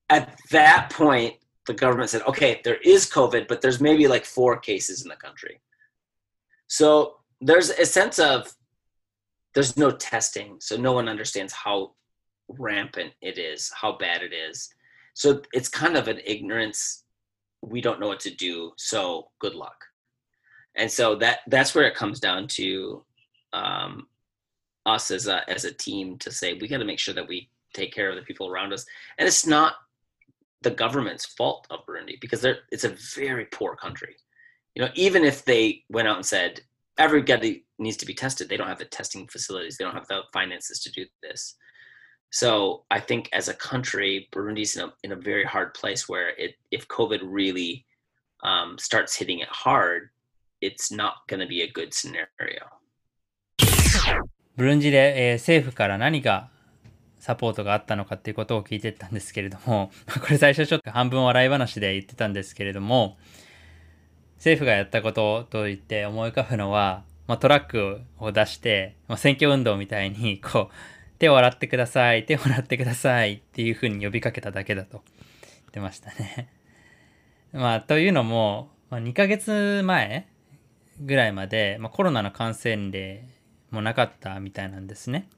[0.08, 1.34] at that point,
[1.66, 5.16] the government said, okay, there is COVID, but there's maybe like four cases in the
[5.16, 5.60] country.
[6.68, 8.52] So there's a sense of
[9.54, 11.92] there's no testing, so no one understands how
[12.48, 14.68] rampant it is, how bad it is.
[15.14, 17.04] So it's kind of an ignorance.
[17.62, 19.84] We don't know what to do, so good luck.
[20.76, 23.02] And so that that's where it comes down to
[23.52, 24.06] um,
[24.84, 27.48] us as a as a team to say we got to make sure that we
[27.74, 28.84] take care of the people around us,
[29.18, 29.74] and it's not
[30.62, 34.16] the government's fault of Burundi because they're it's a very poor country.
[34.74, 36.60] You know, even if they went out and said
[36.98, 40.22] everybody needs to be tested, they don't have the testing facilities, they don't have the
[40.32, 41.56] finances to do this.
[42.30, 46.30] So I think as a country, Burundi's in a in a very hard place where
[46.36, 47.86] it if COVID really
[48.42, 50.10] um, starts hitting it hard,
[50.60, 52.70] it's not going to be a good scenario.
[54.56, 56.48] ブルンジで、えー政府から何が
[57.18, 63.16] サポートがあったのかっていうことを聞いてたんですけれども、これ最初ちょっと半分笑い話で言ってたんですけれども、
[64.36, 70.74] 政府がやったことと言って思い浮かぶのは、まあ、トラックを出して、まあ、選挙運動みたいに、こう、
[71.18, 75.02] 手を洗ってください、手を洗ってくださいっていうふうに呼びかけただけだと
[75.42, 76.48] 言ってましたね。
[77.52, 80.26] まあ、というのも、まあ、2ヶ月前
[81.00, 83.24] ぐらいまで、まあ、コロナの感染例
[83.70, 85.28] もなかったみたいなんですね。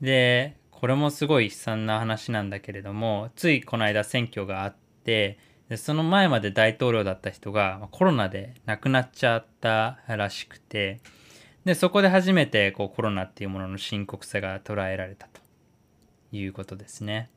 [0.00, 11.00] で、これもすごい悲惨な話なんだけれども、ついこの間選挙があって、でその前まで大統領だった人がコロナで亡くなっちゃったらしくて、
[11.64, 15.40] で、そこで初めてこうコロナっていうものの深刻さが捉えられたと
[16.32, 17.30] いうことですね。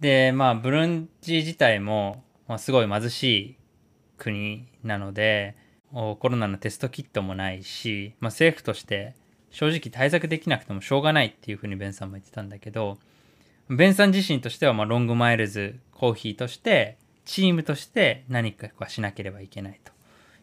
[0.00, 3.56] で、まあ、ブルンジ自体も、まあ、すごい貧しい
[4.18, 5.56] 国なので、
[5.92, 9.14] コロナのテストキットもないし、まあ、政府として
[9.50, 12.98] 正直対策できなくてもしょうがないっていうふうにベンさんも言ってたんだけど、
[13.70, 19.92] ベンさん自身としてはまあロングマイルズコーヒーとして、チームとして何かしなければいけないと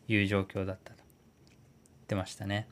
[0.08, 1.04] いう状況だったと
[1.50, 2.68] 言ってましたね。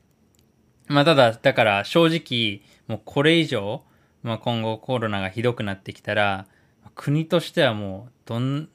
[0.90, 3.82] まあただ、だから正直、もうこれ以上、
[4.24, 6.46] まあ今後コロナがひどくなってきたら、
[6.96, 8.68] 国としてはもうどん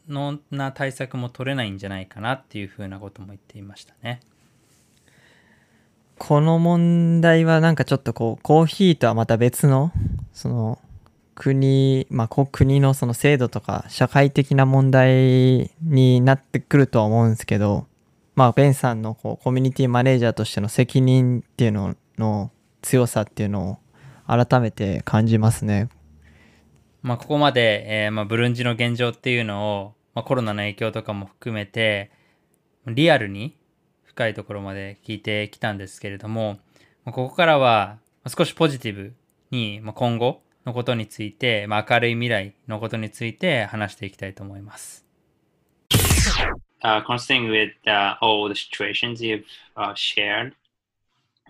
[0.49, 4.21] な対策も取れないんじゃないかなっていうふうなことも言っていましたね。
[6.17, 9.91] この問題はなんかちょっとこうコーヒーとはまた別の
[10.31, 10.79] その
[11.35, 17.85] 国まあ国のその制度とか社会的な問題になってくるとは思うんですけど
[18.35, 22.51] まあベンさんのこうコミュニティマネージャーとしての責任っていうのの
[22.81, 23.77] 強さっていうのを
[24.27, 25.89] 改めて感じますね。
[27.01, 32.09] まあ、ここまで、えーまあ、ブルンジの現状っていうのを、まあ、コロナの影響とかも含めて
[32.87, 33.55] リアルに
[34.03, 36.57] 深いところまで聞いてきたんですけれども
[37.03, 39.13] まあここからはまあ少しポジティブ
[39.51, 45.05] に、まあ、今後のことについて、まあ、明るい未来のことについて話していきたいと思います。
[46.85, 49.43] uh, considering with uh, all the situations you've
[49.75, 50.53] uh, shared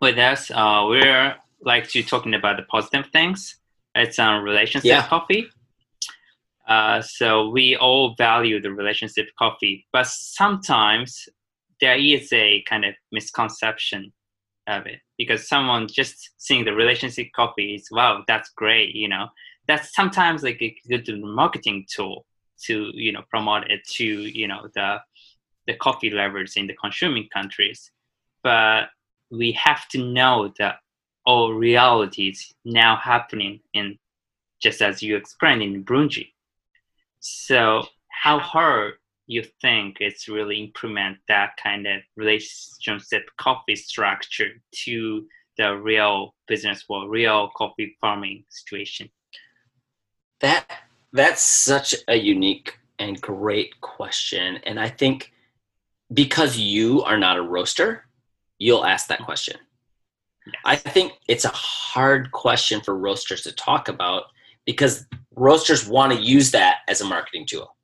[0.02, 3.58] with us, uh, we're like to talking about the positive things.
[3.96, 5.08] It's on relationship Yeah.
[5.08, 5.50] coffee.
[6.68, 11.30] Uh, so we all value the relationship coffee, but sometimes
[11.80, 14.12] there is a kind of misconception
[14.68, 19.28] of it because someone just seeing the relationship coffee is wow, that's great, you know.
[19.68, 22.26] That's sometimes like a good marketing tool
[22.64, 25.00] to you know promote it to you know the
[25.68, 27.92] the coffee lovers in the consuming countries.
[28.44, 28.90] But
[29.32, 30.80] we have to know that
[31.26, 33.98] all realities now happening in
[34.62, 36.32] just as you explained in Brunji.
[37.20, 38.94] So how hard
[39.28, 44.52] you think it's really implement that kind of relationship coffee structure
[44.84, 49.10] to the real business world, real coffee farming situation?
[50.42, 50.66] That
[51.12, 55.32] that's such a unique and great question, and I think
[56.14, 58.05] because you are not a roaster,
[58.58, 59.58] you'll ask that question.
[60.64, 64.26] I think it's a hard question for roasters to talk about
[64.66, 67.76] because roasters want to use that as a marketing tool.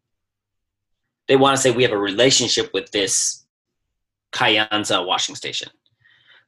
[1.27, 3.45] They want to say we have a relationship with this
[4.31, 5.69] Kyanza washing station.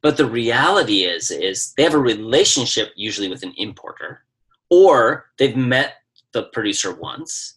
[0.01, 4.23] But the reality is is they have a relationship usually with an importer
[4.69, 5.95] or they've met
[6.33, 7.55] the producer once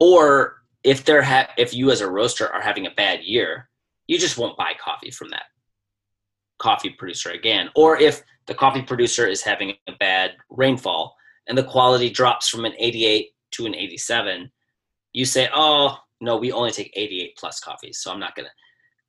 [0.00, 3.68] Or if they're ha- if you as a roaster are having a bad year,
[4.06, 5.44] you just won't buy coffee from that
[6.58, 7.70] coffee producer again.
[7.74, 12.64] Or if the coffee producer is having a bad rainfall and the quality drops from
[12.64, 14.50] an 88 to an 87,
[15.12, 18.52] you say, "Oh, no, we only take 88 plus coffees, so I'm not going to."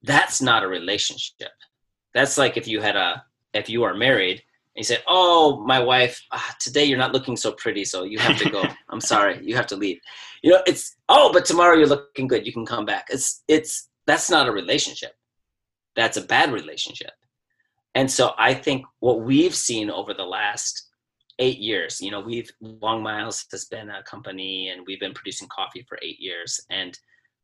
[0.03, 1.51] That's not a relationship.
[2.13, 3.23] That's like if you had a
[3.53, 4.43] if you are married
[4.75, 8.19] and you say, "Oh, my wife, ah, today you're not looking so pretty, so you
[8.19, 8.63] have to go.
[8.89, 9.99] I'm sorry, you have to leave."
[10.41, 12.45] You know, it's oh, but tomorrow you're looking good.
[12.45, 13.07] You can come back.
[13.09, 15.13] It's it's that's not a relationship.
[15.95, 17.11] That's a bad relationship.
[17.95, 20.89] And so I think what we've seen over the last
[21.39, 25.47] eight years, you know, we've Long Miles has been a company and we've been producing
[25.47, 26.97] coffee for eight years, and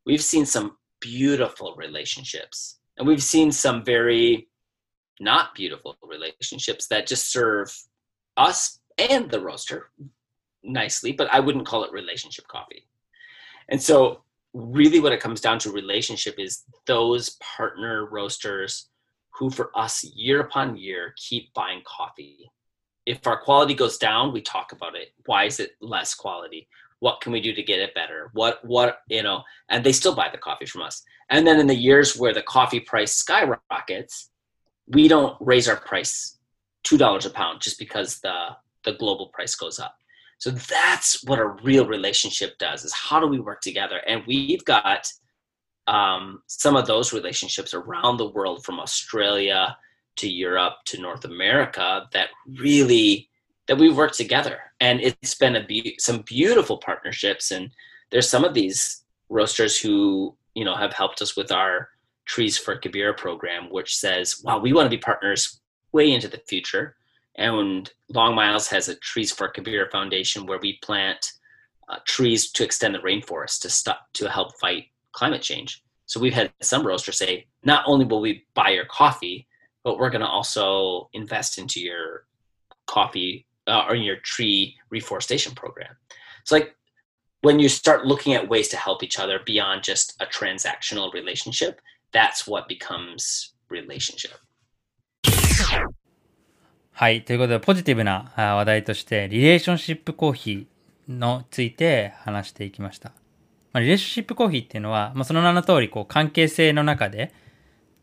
[0.06, 4.48] we've seen some beautiful relationships, and we've seen some very
[5.20, 7.74] not beautiful relationships that just serve
[8.36, 9.90] us and the roaster
[10.62, 12.86] nicely, but I wouldn't call it relationship coffee.
[13.68, 14.22] And so,
[14.52, 18.90] really, what it comes down to relationship is those partner roasters
[19.38, 22.50] who, for us, year upon year, keep buying coffee.
[23.06, 25.12] If our quality goes down, we talk about it.
[25.26, 26.68] Why is it less quality?
[27.00, 28.30] What can we do to get it better?
[28.32, 31.02] What, what, you know, and they still buy the coffee from us.
[31.30, 34.30] And then in the years where the coffee price skyrockets,
[34.86, 36.38] we don't raise our price
[36.82, 38.48] two dollars a pound just because the
[38.84, 39.96] the global price goes up.
[40.38, 44.00] So that's what a real relationship does: is how do we work together?
[44.06, 45.10] And we've got
[45.86, 49.76] um, some of those relationships around the world, from Australia
[50.16, 53.28] to Europe to North America, that really
[53.68, 57.50] that we've worked together, and it's been a be- some beautiful partnerships.
[57.50, 57.70] And
[58.10, 61.88] there's some of these roasters who you know have helped us with our
[62.24, 65.60] Trees for Kabira program, which says, wow, we want to be partners
[65.92, 66.96] way into the future.
[67.36, 71.32] And Long Miles has a Trees for Kabira Foundation where we plant
[71.88, 75.83] uh, trees to extend the rainforest to stop to help fight climate change.
[76.05, 79.47] So we've had some roasters say, not only will we buy your coffee,
[79.83, 82.25] but we're going to also invest into your
[82.87, 85.95] coffee uh, or your tree reforestation program.
[86.41, 86.75] It's like
[87.41, 91.81] when you start looking at ways to help each other beyond just a transactional relationship,
[92.11, 94.39] that's what becomes relationship.
[96.91, 97.23] はい。
[97.23, 103.11] ということで、ポジティブなあ話題として、リレーションシップコーヒーのついて話していきました。
[103.72, 107.32] まあ、リレーションシップコーヒーっていうのは、まあ、その名の通り、こう、関係性の中で、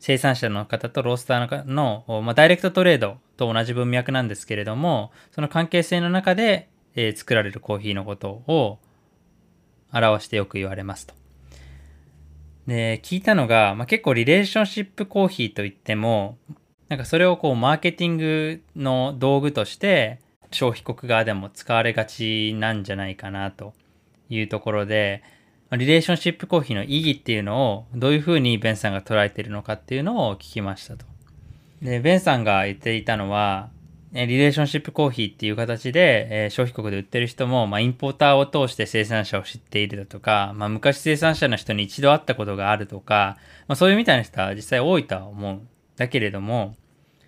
[0.00, 8.78] 生産者の方とロースターの方の、まあ、ダイレクトトレードと同じ文脈なんですけれども、その関係性の中で、えー作られるコーヒーのことを
[9.92, 11.14] 表してよく言われますと。
[12.66, 16.38] で、聞いたのが、まあ、結構リレーションシップコーヒーといっても、
[16.88, 20.18] なんかそれをこうマーケティングの道具として
[20.50, 23.74] 消費国側でも使われがちなんじゃないかなと
[24.28, 25.22] いうところで、
[25.76, 31.06] リレーションシップコーヒーの意義っていうのをどういうふうにベンさんが捉えているのかっていうのを聞きましたと。
[31.80, 33.70] で、ベンさんが言っていたのは、
[34.12, 45.60] リレーションシップコーヒーっていう形で、えー消費国で売ってる人も、まあ、インポーターを通して生産者を知っているだとか、まあ、昔生産者の人に一度会ったことがあるとか、まあ、そういうみたいな人は実際多いとは思う。
[45.96, 46.74] だけれども、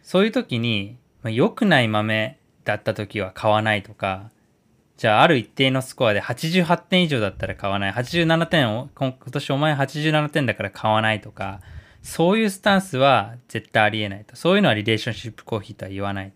[0.02, 4.30] そういう時に、まあ、良くない豆だった時は買わないとか、
[5.02, 7.92] じゃあある一定のスコアで88点以上だったら買わない。
[7.92, 11.60] 87点を、今年お前87点だから買わないとか、
[12.02, 14.36] そういうスタンスは絶対ありえないと。
[14.36, 16.30] そういうのはリレーションシップコーヒーとは言わない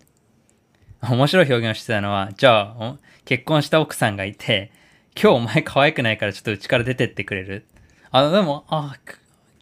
[1.00, 1.14] と。
[1.14, 4.72] 面白い表現をしてたのは、じゃあ、結婚した奥さんがいて、
[5.14, 7.66] 今日お前可愛くないからちょっとうちから出てってくれる？
[8.10, 8.96] あ、でも、あ、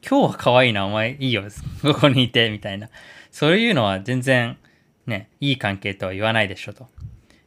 [0.00, 1.44] 今日は可愛いな、お前いいよ、
[1.82, 2.88] ここにいて、みたいな。
[3.30, 4.56] そういうのは全然、
[5.06, 6.88] ね、いい関係とは言わないでしょ、と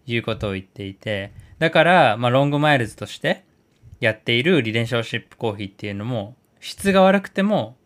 [0.05, 3.43] いうことを言っていて、だから、まあ、ロングマイルズとして
[3.99, 7.77] やっているリレーションシップコーヒーっていうのも、質が悪くても、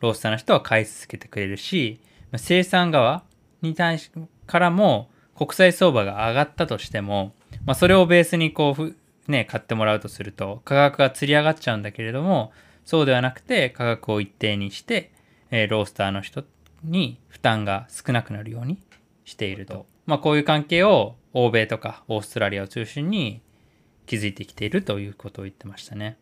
[0.00, 2.00] ロースターの人は買い続けてくれるし、
[2.30, 3.24] まあ生産側
[3.62, 4.10] に対し
[4.46, 7.32] からも国際相場が上がったとしても、
[7.64, 8.96] まあ、それをベースにこうふ、
[9.28, 12.52] ね、買ってもらうとすると価格がつり上がっちゃうんだけれども
[12.84, 15.12] そうではなくて価格を一定にして、
[15.50, 16.44] えーロースターの人
[16.84, 18.78] に負担が少なくなるように
[19.24, 23.40] していると、まあ、こういう関係を欧米とかオーストラリアを中心に
[24.06, 26.16] 築いてきているということを言ってましたね。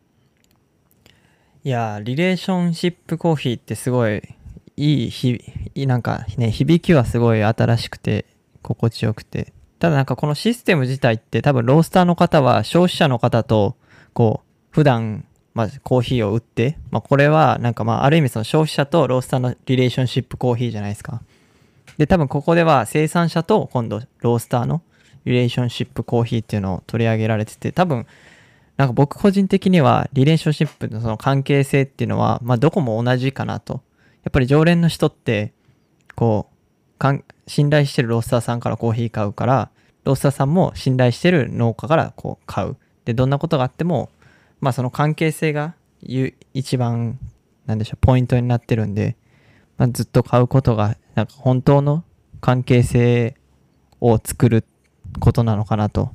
[1.64, 4.22] いやリレーションシップコーヒーってすごい
[4.76, 5.42] いいひ
[5.76, 8.26] なんかね響きはすごい新しくて
[8.62, 13.76] 心地よくてただなんかこのシステム自体って多分ロースターの方は消費者の方と
[14.12, 21.22] こう普段まあコーヒーを売って、まあ、これはなんかまあある意味その消費者とロースターのリレーションシップコーヒーじゃないですか
[21.96, 24.82] で多分ここでは生産者と今度ロースターの
[25.29, 28.07] リレーションシップコーヒーっていうのを取り上げられてて多分
[28.79, 33.83] なんか僕個人的にはリレーションシップのその関係性っていうのは、まあ、どこも同じかなと。
[34.24, 35.53] やっぱり常連の人って
[36.14, 39.70] こうかん信頼してるロースターさんからコーヒー買うから
[40.05, 42.76] ロースターさんも信頼してる農家からこう買う。
[43.05, 44.11] でどんなことがあっても
[44.61, 47.18] まあその関係性がゆ一番
[47.66, 49.16] なんでしょうポイントになってるんで、
[49.76, 52.05] まあ、ずっと買うことがなんか本当の
[52.41, 53.37] 関係性
[54.01, 54.62] を作るっ
[55.20, 56.11] ことなのかなと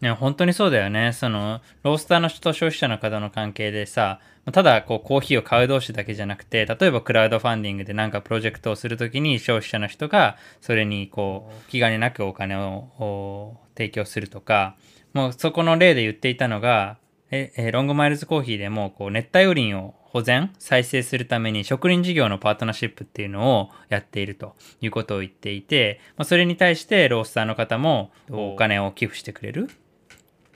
[0.00, 1.12] ね、本当にそうだよね。
[1.12, 4.20] その、ロースターの人と消費者の方の関係でさ、
[4.52, 14.76] ただこうコーヒーを買う同士だけじゃなくて、例えばクラウドファンディングでなんかプロジェクトをするときに消費者の人がそれにこう気兼ねなくお金を提供するとか、
[15.14, 16.98] もうそこの例で言っていたのが、
[17.30, 29.68] ええロングマイルズコーヒーでもこう熱帯雨林を保全再生するために植林事業のパートナーシップっていうのをやっているということを言っていて、まあ、それに対してロースターの方もお金を寄付してくれる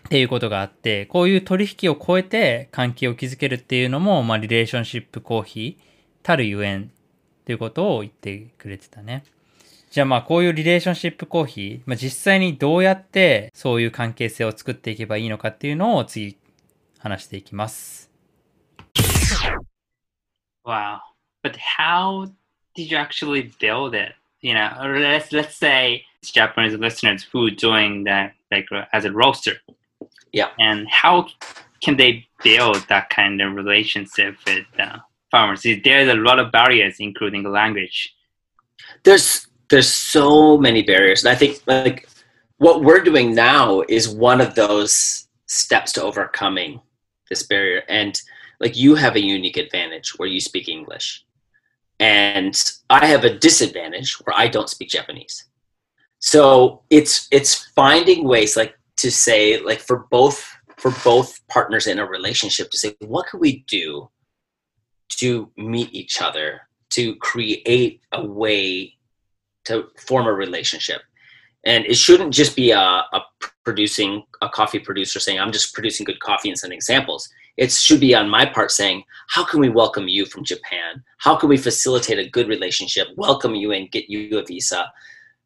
[0.06, 5.84] っていうことがあって、こういう取引を超えて関係を築けるっていうのも、まあ、リレーションシップコーヒー
[6.22, 6.86] たるゆえんっ
[7.44, 9.24] ていうことを言ってくれてたね。
[9.90, 16.38] じゃあまあこういうリレーションシップコーヒー、まあ、実際にどうやってそういう関係性を作っていけばいいのかっていうのを次
[16.98, 18.09] 話していきます。
[20.64, 21.00] Wow.
[21.42, 22.26] But how
[22.74, 24.12] did you actually build it?
[24.40, 29.54] You know, let's let's say it's Japanese listeners who join that like as a roaster.
[30.32, 30.48] Yeah.
[30.58, 31.28] And how
[31.82, 34.98] can they build that kind of relationship with uh,
[35.30, 35.62] farmers?
[35.62, 38.14] There's a lot of barriers, including language.
[39.04, 42.08] there's there's so many barriers and i think like
[42.58, 46.80] what we're doing now is one of those steps to overcoming
[47.28, 48.20] this barrier and
[48.60, 51.24] like you have a unique advantage where you speak english
[51.98, 55.46] and i have a disadvantage where i don't speak japanese
[56.18, 61.98] so it's it's finding ways like to say like for both for both partners in
[61.98, 64.08] a relationship to say what can we do
[65.08, 68.94] to meet each other to create a way
[69.64, 71.02] to form a relationship.
[71.64, 73.20] And it shouldn't just be a, a
[73.64, 77.28] producing a coffee producer saying, I'm just producing good coffee and sending samples.
[77.60, 81.04] It should be on my part saying, how can we welcome you from Japan?
[81.18, 84.90] How can we facilitate a good relationship, welcome you and get you a visa,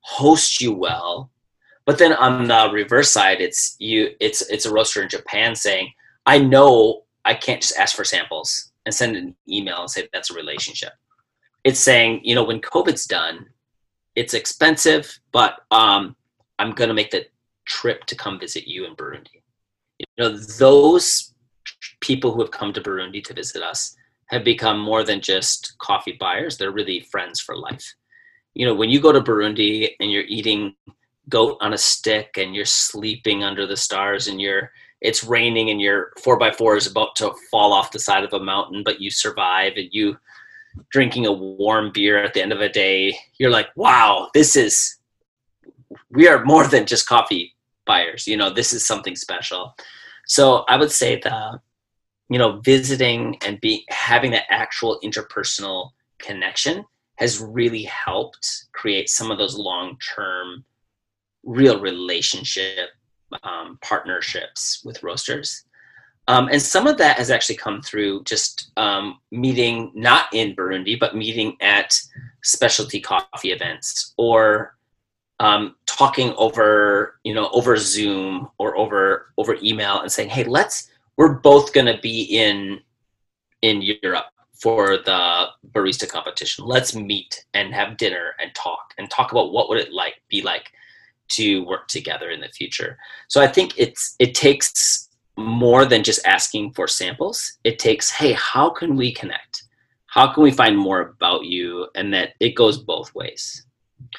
[0.00, 1.30] host you well?
[1.84, 5.92] But then on the reverse side, it's you it's it's a roaster in Japan saying,
[6.24, 10.30] I know I can't just ask for samples and send an email and say that's
[10.30, 10.92] a relationship
[11.64, 13.46] it's saying, you know, when COVID's done,
[14.14, 16.14] it's expensive, but um,
[16.58, 17.26] I'm going to make the
[17.64, 19.42] trip to come visit you in Burundi.
[19.98, 21.32] You know, those
[22.00, 26.16] people who have come to Burundi to visit us have become more than just coffee
[26.18, 26.56] buyers.
[26.56, 27.94] They're really friends for life.
[28.54, 30.74] You know, when you go to Burundi and you're eating
[31.28, 34.70] goat on a stick and you're sleeping under the stars and you're
[35.00, 38.32] it's raining and your four by four is about to fall off the side of
[38.32, 40.16] a mountain, but you survive and you
[40.90, 44.96] drinking a warm beer at the end of a day, you're like, wow, this is,
[46.10, 47.54] we are more than just coffee
[47.84, 48.26] buyers.
[48.26, 49.76] You know, this is something special.
[50.26, 51.60] So I would say that,
[52.28, 56.84] you know, visiting and be having that actual interpersonal connection
[57.16, 60.64] has really helped create some of those long term,
[61.44, 62.90] real relationship
[63.42, 65.64] um, partnerships with roasters.
[66.26, 70.98] Um, and some of that has actually come through just um, meeting, not in Burundi,
[70.98, 72.00] but meeting at
[72.42, 74.76] specialty coffee events or
[75.40, 80.90] um, talking over, you know, over Zoom or over over email and saying, "Hey, let's
[81.16, 82.80] we're both going to be in
[83.62, 84.26] in Europe
[84.60, 86.64] for the barista competition.
[86.64, 90.42] Let's meet and have dinner and talk and talk about what would it like be
[90.42, 90.70] like
[91.30, 92.98] to work together in the future."
[93.28, 97.58] So I think it's it takes more than just asking for samples.
[97.64, 99.64] It takes, hey, how can we connect?
[100.06, 101.88] How can we find more about you?
[101.96, 103.66] And that it goes both ways.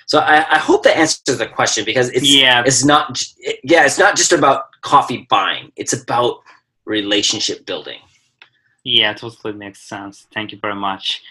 [0.08, 2.64] So I, I hope that answers the question because it's Yeah.
[2.66, 5.72] it's not it- yeah it's not just about coffee buying.
[5.78, 6.40] It's about
[6.86, 8.00] relationship building.
[8.84, 10.28] Yeah, totally makes sense.
[10.34, 11.22] Thank you very much.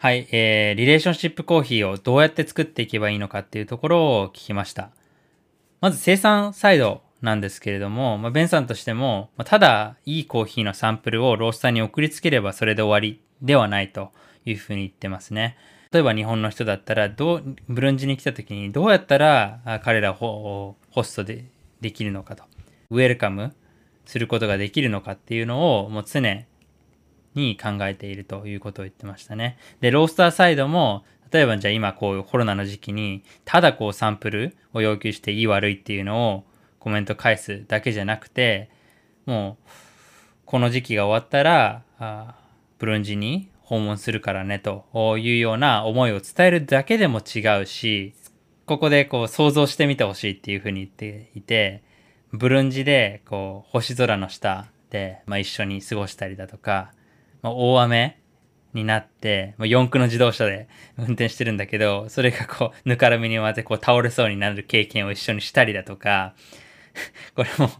[0.00, 4.90] はい、えー、リレーションシップコーヒーをどうやって作っていけばいいのかっていうところを聞きました。
[5.80, 14.12] まず生産サイドなんですけれども、まあ、ベンさんとしても、まあ、ただいいコーヒーのサンプルをロースターに送りつければそれで終わりではないと
[14.44, 15.56] いうふうに言ってますね。
[15.90, 21.46] 例えば日本の人だったらどう、ブルンジに来た時にどうやったらあ彼らをホホストで
[21.80, 22.44] できるのかと。
[22.90, 23.52] ウェルカム
[24.08, 26.46] することができるのかっていうのをもう常
[27.34, 29.58] に考えているということを言ってましたね。
[29.80, 36.44] で、ロースターサイドも、例えばじゃあ今こうコロナの時期にただこうサンプルを要求していい悪いっていうのを
[36.78, 38.70] コメント返すだけじゃなくて
[39.26, 39.70] もう
[40.46, 42.34] この時期が終わったらあ
[42.78, 44.86] ブルンジに訪問するからねと
[45.18, 48.14] いうような思いを伝えるだけでも違うし
[48.64, 51.82] ここでこう想像してみてほしいっていうふうに言っていて
[52.32, 56.92] ブルンジでこう星空の下で、まあ、一緒に過ごしたりだとか、
[57.42, 58.18] まあ、大雨
[58.74, 60.68] になって、まあ、四駆の自動車で
[60.98, 66.34] 運転してるんだけど、それがこう、ぬかるみに回ってこう倒れそうになる経験を一緒にしたりだとか、
[67.34, 67.70] これも、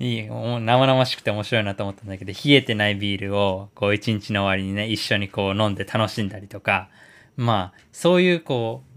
[0.00, 6.88] いい、生々しくて面白いなと思ったんだけど、冷えてないビールを、こう、一日の終わりにね、一緒にこう飲んで楽しんだりとか、
[7.36, 8.94] まあ、そういうこう、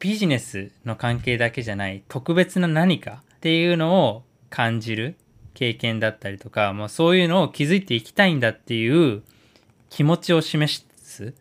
[0.00, 5.16] ビジネスの関係だけじゃない特別な何かっていうのを感じる
[5.54, 9.22] 経験だったりとか、まあ、そういうのを気づいていきたいんだっていう
[9.88, 11.32] 気持ちを示すっ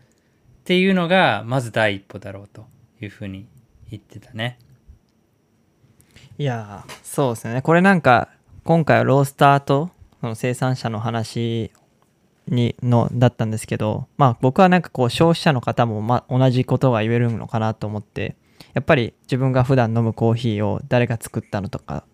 [0.63, 2.65] ていうのがまず第一歩だろうと
[3.01, 3.47] いうふうに
[3.89, 4.59] 言ってたね。
[6.37, 8.29] いやそうですねこれなんか
[8.63, 9.89] 今回はロースターと
[10.21, 11.71] その生産者の話
[12.47, 18.35] にのだったんですけどまあ僕はなんかこう消費者の方もま同じことが言えるのかなと思って
[18.73, 22.05] やっぱり自分が普段飲むコーヒーを誰が作ったのとか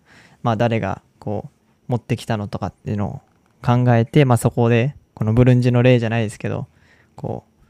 [0.46, 1.50] まあ誰がこ
[1.88, 3.20] う持ってきたのとかっていうのを
[3.64, 6.68] 考えてまあそこでこのブルンジの例じゃないですけど
[7.16, 7.66] こう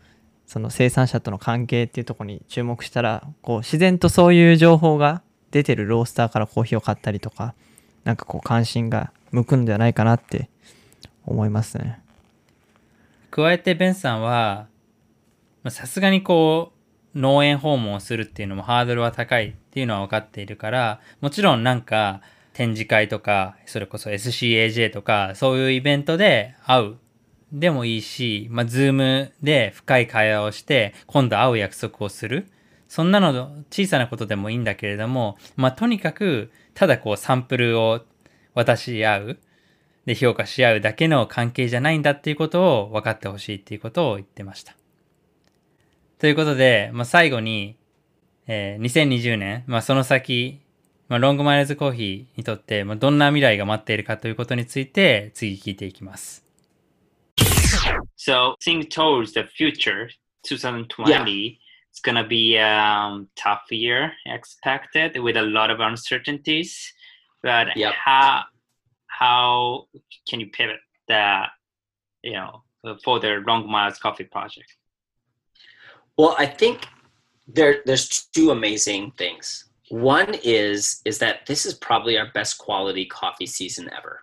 [0.47, 5.23] その生産者との関係っていうとこに注目したらこう自然とそういう情報が
[5.53, 7.55] 出てるロースターからコーヒーを買ったりとか
[8.05, 10.51] なんかこう関心が向くんじゃないかなって
[11.25, 11.99] 思いますね。
[13.31, 14.67] 加えてベンさんは
[15.71, 16.73] さすがにこ
[17.15, 22.21] う農園訪問をするっていうのもハードルは高いっていうのは分かっているからもちろんなんか
[22.57, 26.97] 展示会とかそれこそ SCAJ とかそういうイベントで会う
[27.53, 32.49] でもいいし、まあ、ズームで深い会話をして、今度会う約束をする。
[32.89, 38.01] そんなの小さなことでもいいんだけれども、まあ、とにかく、ただこうサンプルを
[38.55, 39.39] 渡し合う。
[40.07, 44.75] で、評価し合うだけの関係じゃないんだっていうことを分かってほしいっていうことを言ってました。
[46.19, 47.77] ということで、まあ、最後に、
[48.49, 50.61] えー、2020年、まあ、その先、
[51.09, 56.45] まあ、ロングマイルズコーヒーにとって、まあ、どんな未来が待っているかということについて、次聞いていきます。
[58.17, 60.09] So think towards the future,
[60.43, 61.57] 2020, yeah.
[61.93, 66.93] it's gonna be a um, tough year expected with a lot of uncertainties.
[67.43, 67.93] But yep.
[67.93, 68.45] how
[69.07, 69.87] how
[70.29, 71.51] can you pivot that
[72.23, 72.65] you know
[73.05, 74.75] for the Long Miles Coffee project?
[76.19, 76.89] Well, I think
[77.47, 79.66] there there's two amazing things.
[79.89, 84.23] One is is that this is probably our best quality coffee season ever.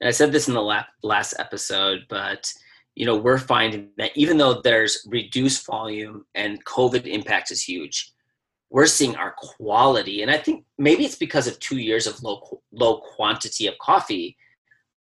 [0.00, 2.52] And I said this in the last episode, but
[2.94, 8.12] you know, we're finding that even though there's reduced volume and COVID impact is huge,
[8.70, 10.22] we're seeing our quality.
[10.22, 14.36] And I think maybe it's because of two years of low low quantity of coffee,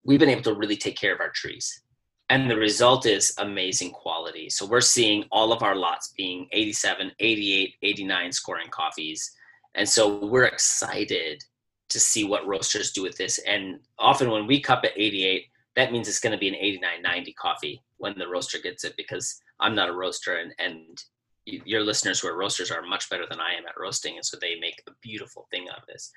[0.04, 1.82] we've been able to really take care of our trees.
[2.30, 4.48] And the result is amazing quality.
[4.48, 9.30] So we're seeing all of our lots being 87, 88, 89 scoring coffees.
[9.74, 11.42] And so we're excited
[11.90, 13.38] to see what roasters do with this.
[13.46, 15.44] And often when we cup at 88,
[15.76, 19.40] that means it's going to be an 89.90 coffee when the roaster gets it because
[19.60, 21.02] I'm not a roaster and, and
[21.46, 24.16] your listeners who are roasters are much better than I am at roasting.
[24.16, 26.10] And so they make a beautiful thing out of this.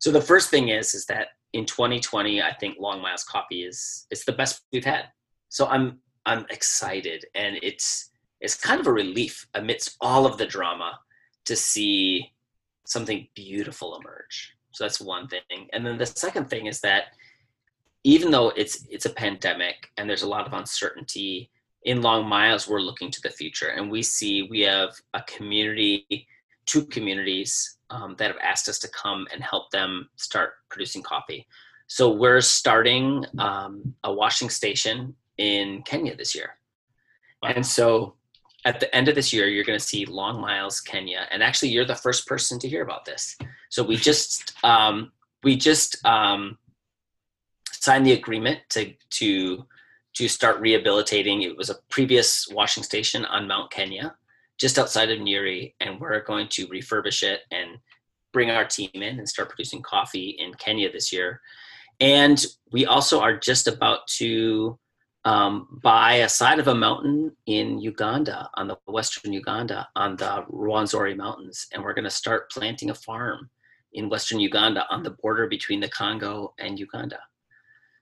[0.00, 4.06] So the first thing is, is that in 2020, I think Long Miles coffee is,
[4.10, 5.06] it's the best we've had.
[5.48, 10.46] So I'm, I'm excited and it's, it's kind of a relief amidst all of the
[10.46, 10.98] drama
[11.44, 12.32] to see
[12.92, 14.54] something beautiful emerge.
[14.72, 15.68] So that's one thing.
[15.72, 17.06] And then the second thing is that
[18.04, 21.50] even though it's it's a pandemic and there's a lot of uncertainty
[21.84, 26.26] in long miles we're looking to the future and we see we have a community
[26.66, 31.46] two communities um, that have asked us to come and help them start producing coffee
[31.86, 36.56] so we're starting um, a washing station in kenya this year
[37.42, 38.14] and so
[38.64, 41.68] at the end of this year you're going to see long miles kenya and actually
[41.68, 43.36] you're the first person to hear about this
[43.68, 46.58] so we just um, we just um,
[47.72, 49.64] signed the agreement to to
[50.14, 51.42] to start rehabilitating.
[51.42, 54.14] It was a previous washing station on Mount Kenya,
[54.58, 57.78] just outside of Nyeri, and we're going to refurbish it and
[58.32, 61.40] bring our team in and start producing coffee in Kenya this year.
[62.00, 64.78] And we also are just about to
[65.24, 70.44] um, buy a side of a mountain in Uganda, on the western Uganda, on the
[70.50, 73.48] Rwanzori Mountains, and we're going to start planting a farm
[73.92, 77.20] in western Uganda on the border between the Congo and Uganda.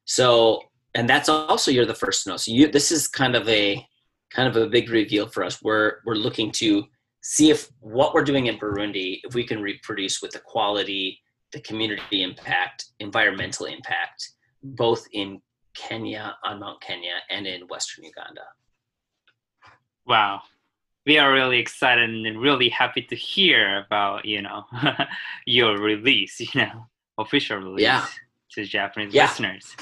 [0.05, 0.63] So,
[0.95, 2.37] and that's also you're the first to know.
[2.37, 3.87] So you, this is kind of a
[4.31, 5.63] kind of a big reveal for us.
[5.63, 6.85] We're we're looking to
[7.23, 11.21] see if what we're doing in Burundi, if we can reproduce with the quality,
[11.53, 14.31] the community impact, environmental impact,
[14.63, 15.41] both in
[15.75, 18.43] Kenya, on Mount Kenya, and in Western Uganda.
[20.07, 20.43] Wow.
[21.07, 24.65] We are really excited and really happy to hear about, you know,
[25.47, 26.87] your release, you know,
[27.19, 28.07] official release Yeah.
[28.53, 29.25] to Japanese Yeah.
[29.25, 29.77] listeners.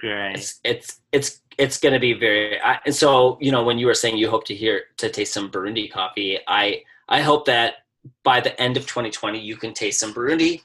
[0.00, 0.34] Great.
[0.36, 2.60] It's it's it's it's going to be very.
[2.60, 5.32] I, and so you know, when you were saying you hope to hear to taste
[5.32, 7.74] some Burundi coffee, I I hope that
[8.22, 10.62] by the end of 2020 you can taste some Burundi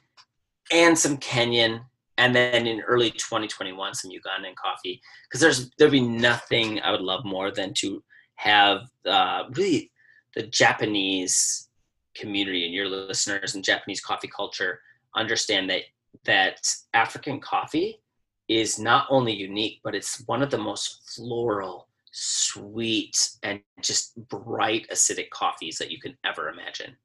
[0.72, 1.86] and some Kenyan,
[2.20, 5.02] and then in early 2021 some Ugandan coffee.
[5.24, 8.04] Because there's there'd be nothing I would love more than to
[8.36, 9.92] have uh, really
[10.36, 11.70] the Japanese
[12.16, 14.82] community and your listeners and Japanese coffee culture
[15.16, 15.84] understand that
[16.26, 16.60] that
[16.94, 18.02] African coffee
[18.50, 24.88] is not only unique, but it's one of the most floral, sweet, and just bright
[24.92, 26.98] acidic coffees that you can ever imagine.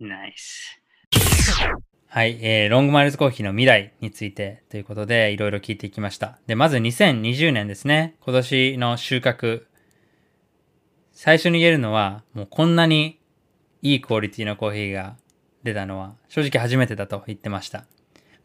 [0.00, 0.66] Nice.
[2.08, 6.38] はい、えーロングマイルズコーヒーの未来についてということでいろいろ聞いていきました。
[6.46, 8.14] で、まず2020年ですね。
[8.20, 9.64] 今年の収穫。
[11.12, 13.18] 最初に言えるのは、もうこんなに
[13.82, 15.16] いいクオリティのコーヒーが
[15.64, 17.84] 出たのは正直初めてだと言ってました。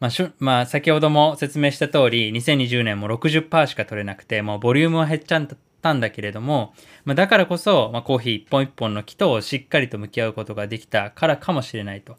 [0.00, 5.48] まあ、しゅまあ、先ほども説明した通り、2020年も60%しか取れなくて、もうボリュームは減っちゃっ
[5.82, 6.72] たんだけれども、
[7.04, 12.16] まあ、だからこそ、まあ、コーヒー一本一本の木としっかりと向き合うことができたからかもしれないと。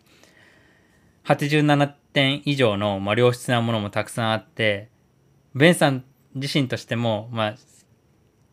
[1.26, 4.89] 87点以上の、まあ、良質なものもたくさんあって、
[5.53, 6.03] ベンさん
[6.36, 7.55] 自身としても、まあ、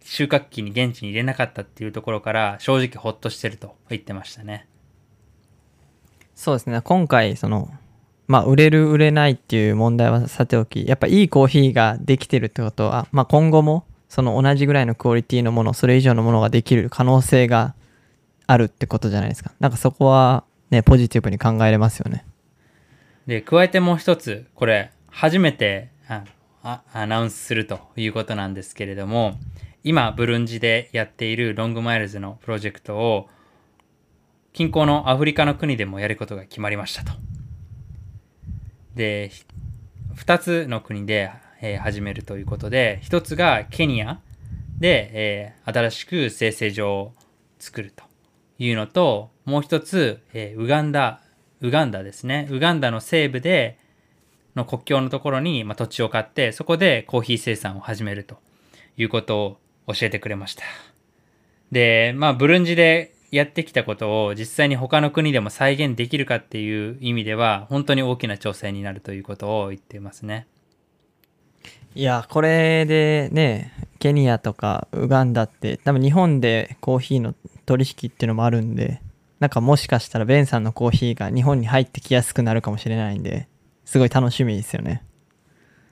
[0.09, 4.67] 収穫期に現地に入れなかったっていうところから正直ほっとしてると言ってましたね。
[6.35, 6.81] そうですね。
[6.81, 7.69] 今回その
[8.27, 17.75] まあ売れる売れないっていう問題はさておきやっぱいいコーヒーができてるってことは、まあ、今後もその同じぐらいのクオリティのものそれ以上のものができる可能性が
[18.47, 19.53] あるってことじゃないですか。
[19.61, 22.25] なんかそこはねポジティブに考えれますよね。
[23.29, 26.25] で、加えてもう一つ、これ、初めてあ
[26.63, 29.39] あアナウンスするということなんですけれども、
[29.85, 33.29] 今、ブルンジでやっているロングマイルズのプロジェクトを、
[34.55, 37.13] 近郊のアフリカの国でもやることが決まりましたと。
[38.95, 39.45] で、ひ
[40.15, 44.23] 二つの国で、えー始めるということで、一つがケニア
[44.79, 47.13] で、えー新しく生成所を
[47.59, 48.05] 作ると
[48.59, 51.21] いうのと、もう一つ、えーウガンダ、
[51.61, 52.49] ウガンダですね。
[52.51, 53.79] ウガンダの西部で、
[54.57, 58.39] の国境のところに、まあ、土地を買って、そこでコーヒー生産を始めると
[58.97, 60.65] いうことを教えてくれました。
[61.71, 70.47] で、まあ、ブルンジでやってきたことを実際に他の国でも再現できるかっていう意味では、本当に大きな挑戦になるということを言ってますね。
[71.95, 77.35] いやこれでねケニアとかウガンダって多分日本でコーヒーの
[77.67, 79.01] 取引っていうのもあるんで
[79.41, 83.49] なんかもしかしたらベンさんのコーヒーが日本に入ってきやすくなるかもしれないんで
[83.85, 85.05] すごい楽しみですよね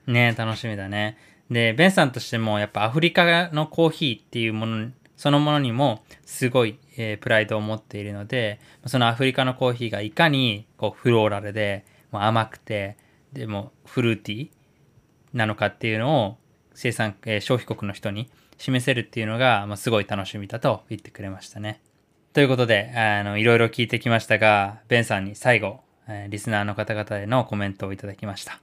[0.06, 1.18] ね楽しみだね。
[1.50, 12.96] で、ベンさんとしてもやっぱアフリカのコーヒーっていうもの、そのものにもすごい、えープライドを持っているので、そのアフリカのコーヒーがいかにこうフローラルでもう甘くて、
[13.32, 14.50] でもフルーティー
[15.34, 16.36] なのかっていうのを
[16.74, 21.80] 生産、えー消費国の人に示せるっていうのが、まあ、すごい楽しみだと言ってくれましたね。
[22.36, 28.60] ということで、あの、いろいろ聞いてきましたが、ベンさんに最後、えーリスナーの方々へのコメントをいただきました。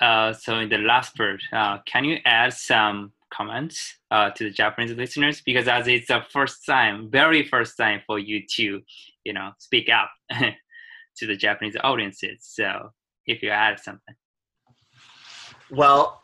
[0.00, 4.52] Uh, so in the last part, uh, can you add some comments uh, to the
[4.52, 5.42] Japanese listeners?
[5.44, 8.80] Because as it's the first time, very first time for you to,
[9.24, 10.10] you know, speak up
[11.18, 12.42] to the Japanese audiences.
[12.42, 12.92] So
[13.26, 14.14] if you add something.
[15.68, 16.22] Well,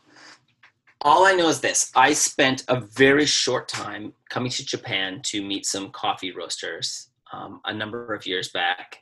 [1.02, 5.42] all I know is this I spent a very short time coming to Japan to
[5.42, 8.98] meet some coffee roasters um, a number of years back.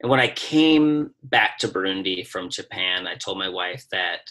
[0.00, 4.30] And when I came back to Burundi from Japan, I told my wife that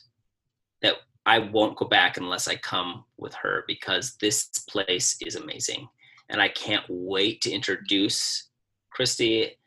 [0.82, 5.90] that I won't go back unless I come with her because this place is amazing.
[6.30, 8.50] And I can't wait to introduce
[8.92, 9.58] Christy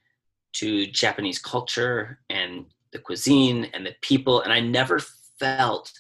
[0.53, 4.43] to Japanese culture and the cuisine and the people.
[4.43, 5.01] And I never
[5.39, 5.93] felt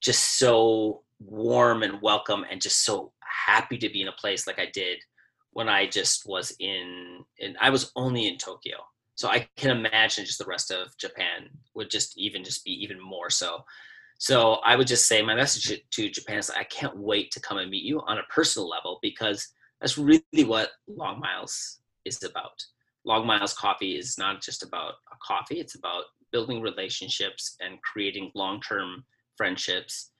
[0.00, 3.12] just so warm and welcome and just so
[3.46, 4.98] happy to be in a place like I did
[5.52, 8.76] when I just was in, and I was only in Tokyo.
[9.16, 12.98] So I can imagine just the rest of Japan would just even just be even
[13.00, 13.64] more so.
[14.18, 17.58] So I would just say my message to Japan is I can't wait to come
[17.58, 19.48] and meet you on a personal level because
[19.80, 22.62] that's really what Long Miles is about.
[23.04, 28.30] Long Miles Coffee is not just about a coffee, it's about building relationships and creating
[28.34, 29.04] long term
[29.40, 30.10] friendships.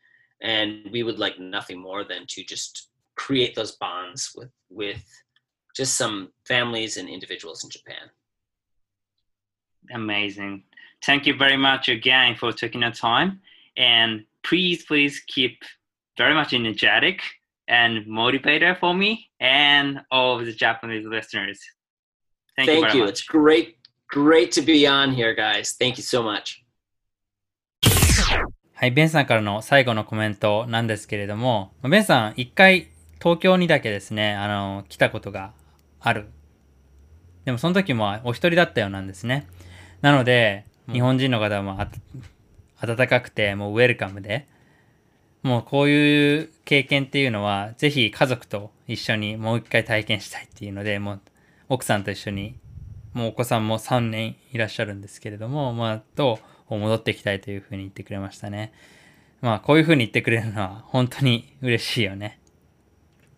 [0.41, 5.05] And we would like nothing more than to just create those bonds with with
[5.77, 6.17] just some
[6.53, 8.05] families and individuals in Japan.
[9.93, 10.65] Amazing.
[11.09, 13.41] Thank you very much again for taking the time.
[13.77, 15.57] And please, please keep
[16.17, 17.19] very much energetic
[17.69, 21.61] and motivator for me and all of the Japanese listeners.
[22.57, 22.87] Thank, Thank you.
[22.87, 23.05] Very you.
[23.05, 23.11] Much.
[23.11, 23.69] It's great,
[24.09, 25.67] great to be on here, guys.
[25.79, 26.47] Thank you so much.
[28.81, 35.53] はい、ベンさんからの最後のコメントなんですけれども、ベンさん一回東京にだけですね、あの、来たことが
[36.01, 36.31] ある。
[37.45, 39.47] でもその時もお一人だったようなんですね。
[40.01, 41.77] なので、日本人の方も
[42.81, 44.47] 温かくて、もうウェルカムで、
[45.43, 51.21] もうこういう経験っていうのは、ぜひ家族と一緒にもう一回体験したいっていうので、もう
[51.69, 52.55] 奥さんと一緒に、
[53.13, 56.39] もうお子さんも3年いらっしゃるんですけれども、まあ、と
[56.79, 58.73] 戻ってきたいというふうに言ってくれましたね。
[59.41, 62.39] まあ、こういうふうに言ってくれるのは本当に嬉しいよね。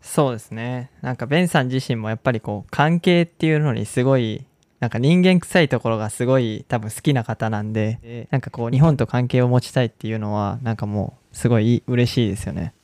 [0.01, 0.91] そうですね。
[1.01, 4.45] なんかベンさん自身もやっぱりこう関係っていうのにすごい
[4.81, 12.75] なんか人間臭いところがすごい多分好きな方なんで、なんかこう日本と関係を持ちたいっていうのはなんかもうすごい嬉しいですよね。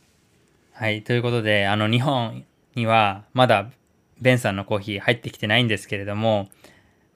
[0.73, 2.45] はい、ということで、あの日本
[2.77, 3.73] にはまだ
[4.21, 6.49] ベンさんのコーヒー入ってきてないんですけれども、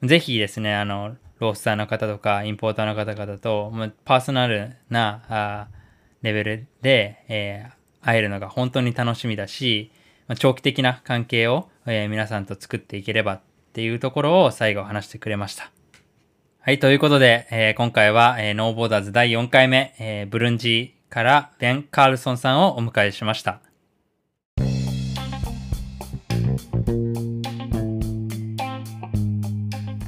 [0.03, 3.73] ぜひですね、あの、ロースターの方とか、インポーターの方々と、
[4.05, 5.69] パーソナルなあ
[6.23, 9.91] レベルで、えー、会えるのが本当に楽しみだし、
[10.39, 13.41] 長期的な関係を、えー、皆さんと作っていければっ
[13.73, 15.71] ていうところを最後話してくれました。
[16.61, 23.61] はい、ということで、えー、今回は、えー、ノーボーダーズ第4回目、えー、ブルンジーからベン・カールソンさんをお迎えしました。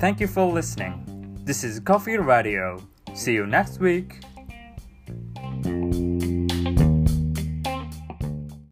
[0.00, 1.13] Thank you for listening.
[1.44, 2.82] This is Coffee Radio.
[3.12, 4.20] See you next week.